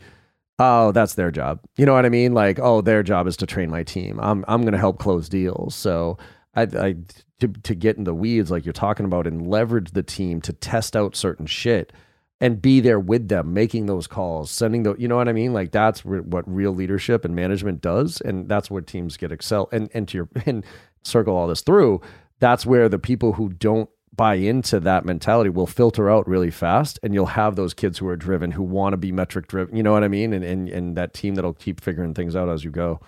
[0.60, 1.60] Oh, that's their job.
[1.78, 2.34] You know what I mean?
[2.34, 4.20] Like, oh, their job is to train my team.
[4.20, 5.76] I'm I'm going to help close deals.
[5.76, 6.18] So
[6.56, 6.96] I, I
[7.40, 10.54] to to get in the weeds like you're talking about and leverage the team to
[10.54, 11.94] test out certain shit
[12.40, 15.54] and be there with them making those calls sending the you know what i mean?
[15.54, 19.70] Like that's re- what real leadership and management does and that's where teams get excel
[19.72, 20.64] and and to your and
[21.04, 22.02] circle all this through
[22.40, 27.00] that's where the people who don't buy into that mentality will filter out really fast
[27.04, 29.84] and you'll have those kids who are driven who want to be metric driven you
[29.84, 30.34] know what i mean?
[30.34, 33.00] And and, and that team that'll keep figuring things out as you go.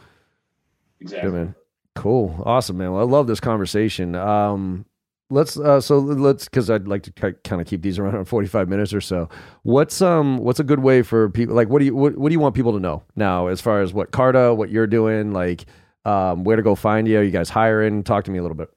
[1.02, 1.32] Exactly.
[1.32, 1.56] Good,
[1.96, 2.94] Cool, awesome, man.
[2.94, 4.16] Well, I love this conversation.
[4.16, 4.86] Um,
[5.30, 8.68] let's uh, so let's because I'd like to kind of keep these around forty five
[8.68, 9.30] minutes or so.
[9.64, 12.34] What's um what's a good way for people like what do you what, what do
[12.34, 15.66] you want people to know now as far as what Carta what you're doing like
[16.06, 17.20] um where to go find you?
[17.20, 18.04] Are you guys hiring?
[18.04, 18.70] Talk to me a little bit.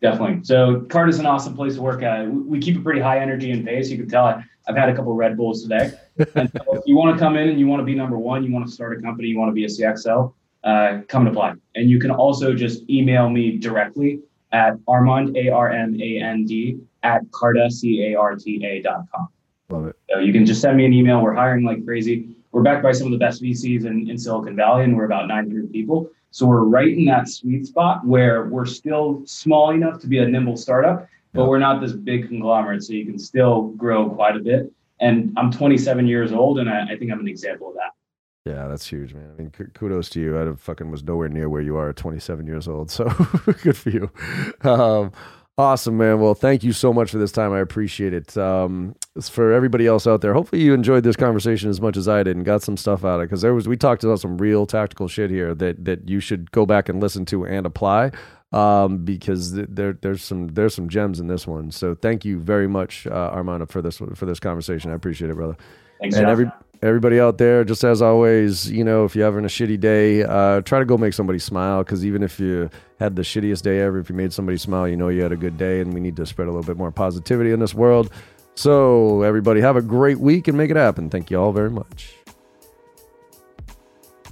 [0.00, 0.44] Definitely.
[0.44, 2.28] So Carta is an awesome place to work at.
[2.28, 3.90] We keep a pretty high energy and pace.
[3.90, 5.92] You can tell I, have had a couple Red Bulls today.
[6.36, 8.44] and so if you want to come in and you want to be number one,
[8.44, 10.32] you want to start a company, you want to be a CXO,
[10.62, 11.54] uh, come and apply.
[11.74, 14.20] And you can also just email me directly
[14.52, 18.82] at Armand, A R M A N D, at Carta, C A R T A
[18.82, 19.28] dot com.
[19.70, 19.96] Love it.
[20.10, 21.20] So you can just send me an email.
[21.20, 22.30] We're hiring like crazy.
[22.52, 25.28] We're backed by some of the best VCs in, in Silicon Valley, and we're about
[25.28, 26.10] 900 people.
[26.30, 30.26] So we're right in that sweet spot where we're still small enough to be a
[30.26, 31.48] nimble startup, but yeah.
[31.48, 32.82] we're not this big conglomerate.
[32.82, 34.72] So you can still grow quite a bit.
[35.00, 37.92] And I'm 27 years old, and I, I think I'm an example of that.
[38.48, 39.30] Yeah, that's huge, man.
[39.34, 40.40] I mean, kudos to you.
[40.40, 42.90] I fucking was nowhere near where you are at 27 years old.
[42.98, 43.04] So
[43.62, 44.10] good for you.
[44.62, 45.12] Um,
[45.58, 46.18] awesome, man.
[46.20, 47.52] Well, thank you so much for this time.
[47.52, 48.36] I appreciate it.
[48.38, 52.22] Um, for everybody else out there, hopefully you enjoyed this conversation as much as I
[52.22, 53.24] did and got some stuff out of it.
[53.26, 56.50] Because there was, we talked about some real tactical shit here that that you should
[56.50, 58.12] go back and listen to and apply.
[58.50, 61.70] Um, because there there's some there's some gems in this one.
[61.70, 64.90] So thank you very much, uh, Armando, for this for this conversation.
[64.90, 65.58] I appreciate it, brother.
[66.00, 66.50] Thanks, and every
[66.82, 70.60] everybody out there, just as always, you know, if you're having a shitty day, uh,
[70.62, 71.82] try to go make somebody smile.
[71.82, 74.96] Because even if you had the shittiest day ever, if you made somebody smile, you
[74.96, 75.80] know you had a good day.
[75.80, 78.10] And we need to spread a little bit more positivity in this world.
[78.54, 81.10] So, everybody, have a great week and make it happen.
[81.10, 82.17] Thank you all very much.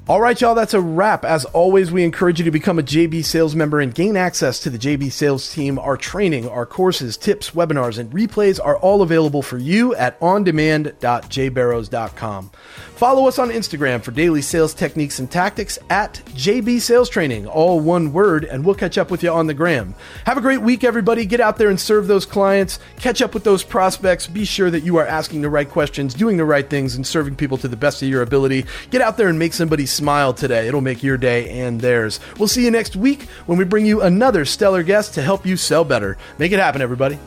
[0.08, 1.24] All right, y'all, that's a wrap.
[1.24, 4.70] As always, we encourage you to become a JB Sales member and gain access to
[4.70, 5.80] the JB Sales team.
[5.80, 12.50] Our training, our courses, tips, webinars, and replays are all available for you at ondemand.jbarrows.com.
[12.96, 17.78] Follow us on Instagram for daily sales techniques and tactics at JB Sales Training, all
[17.78, 19.94] one word, and we'll catch up with you on the gram.
[20.24, 21.26] Have a great week, everybody.
[21.26, 24.26] Get out there and serve those clients, catch up with those prospects.
[24.26, 27.36] Be sure that you are asking the right questions, doing the right things, and serving
[27.36, 28.64] people to the best of your ability.
[28.88, 30.66] Get out there and make somebody smile today.
[30.66, 32.18] It'll make your day and theirs.
[32.38, 35.58] We'll see you next week when we bring you another stellar guest to help you
[35.58, 36.16] sell better.
[36.38, 37.18] Make it happen, everybody.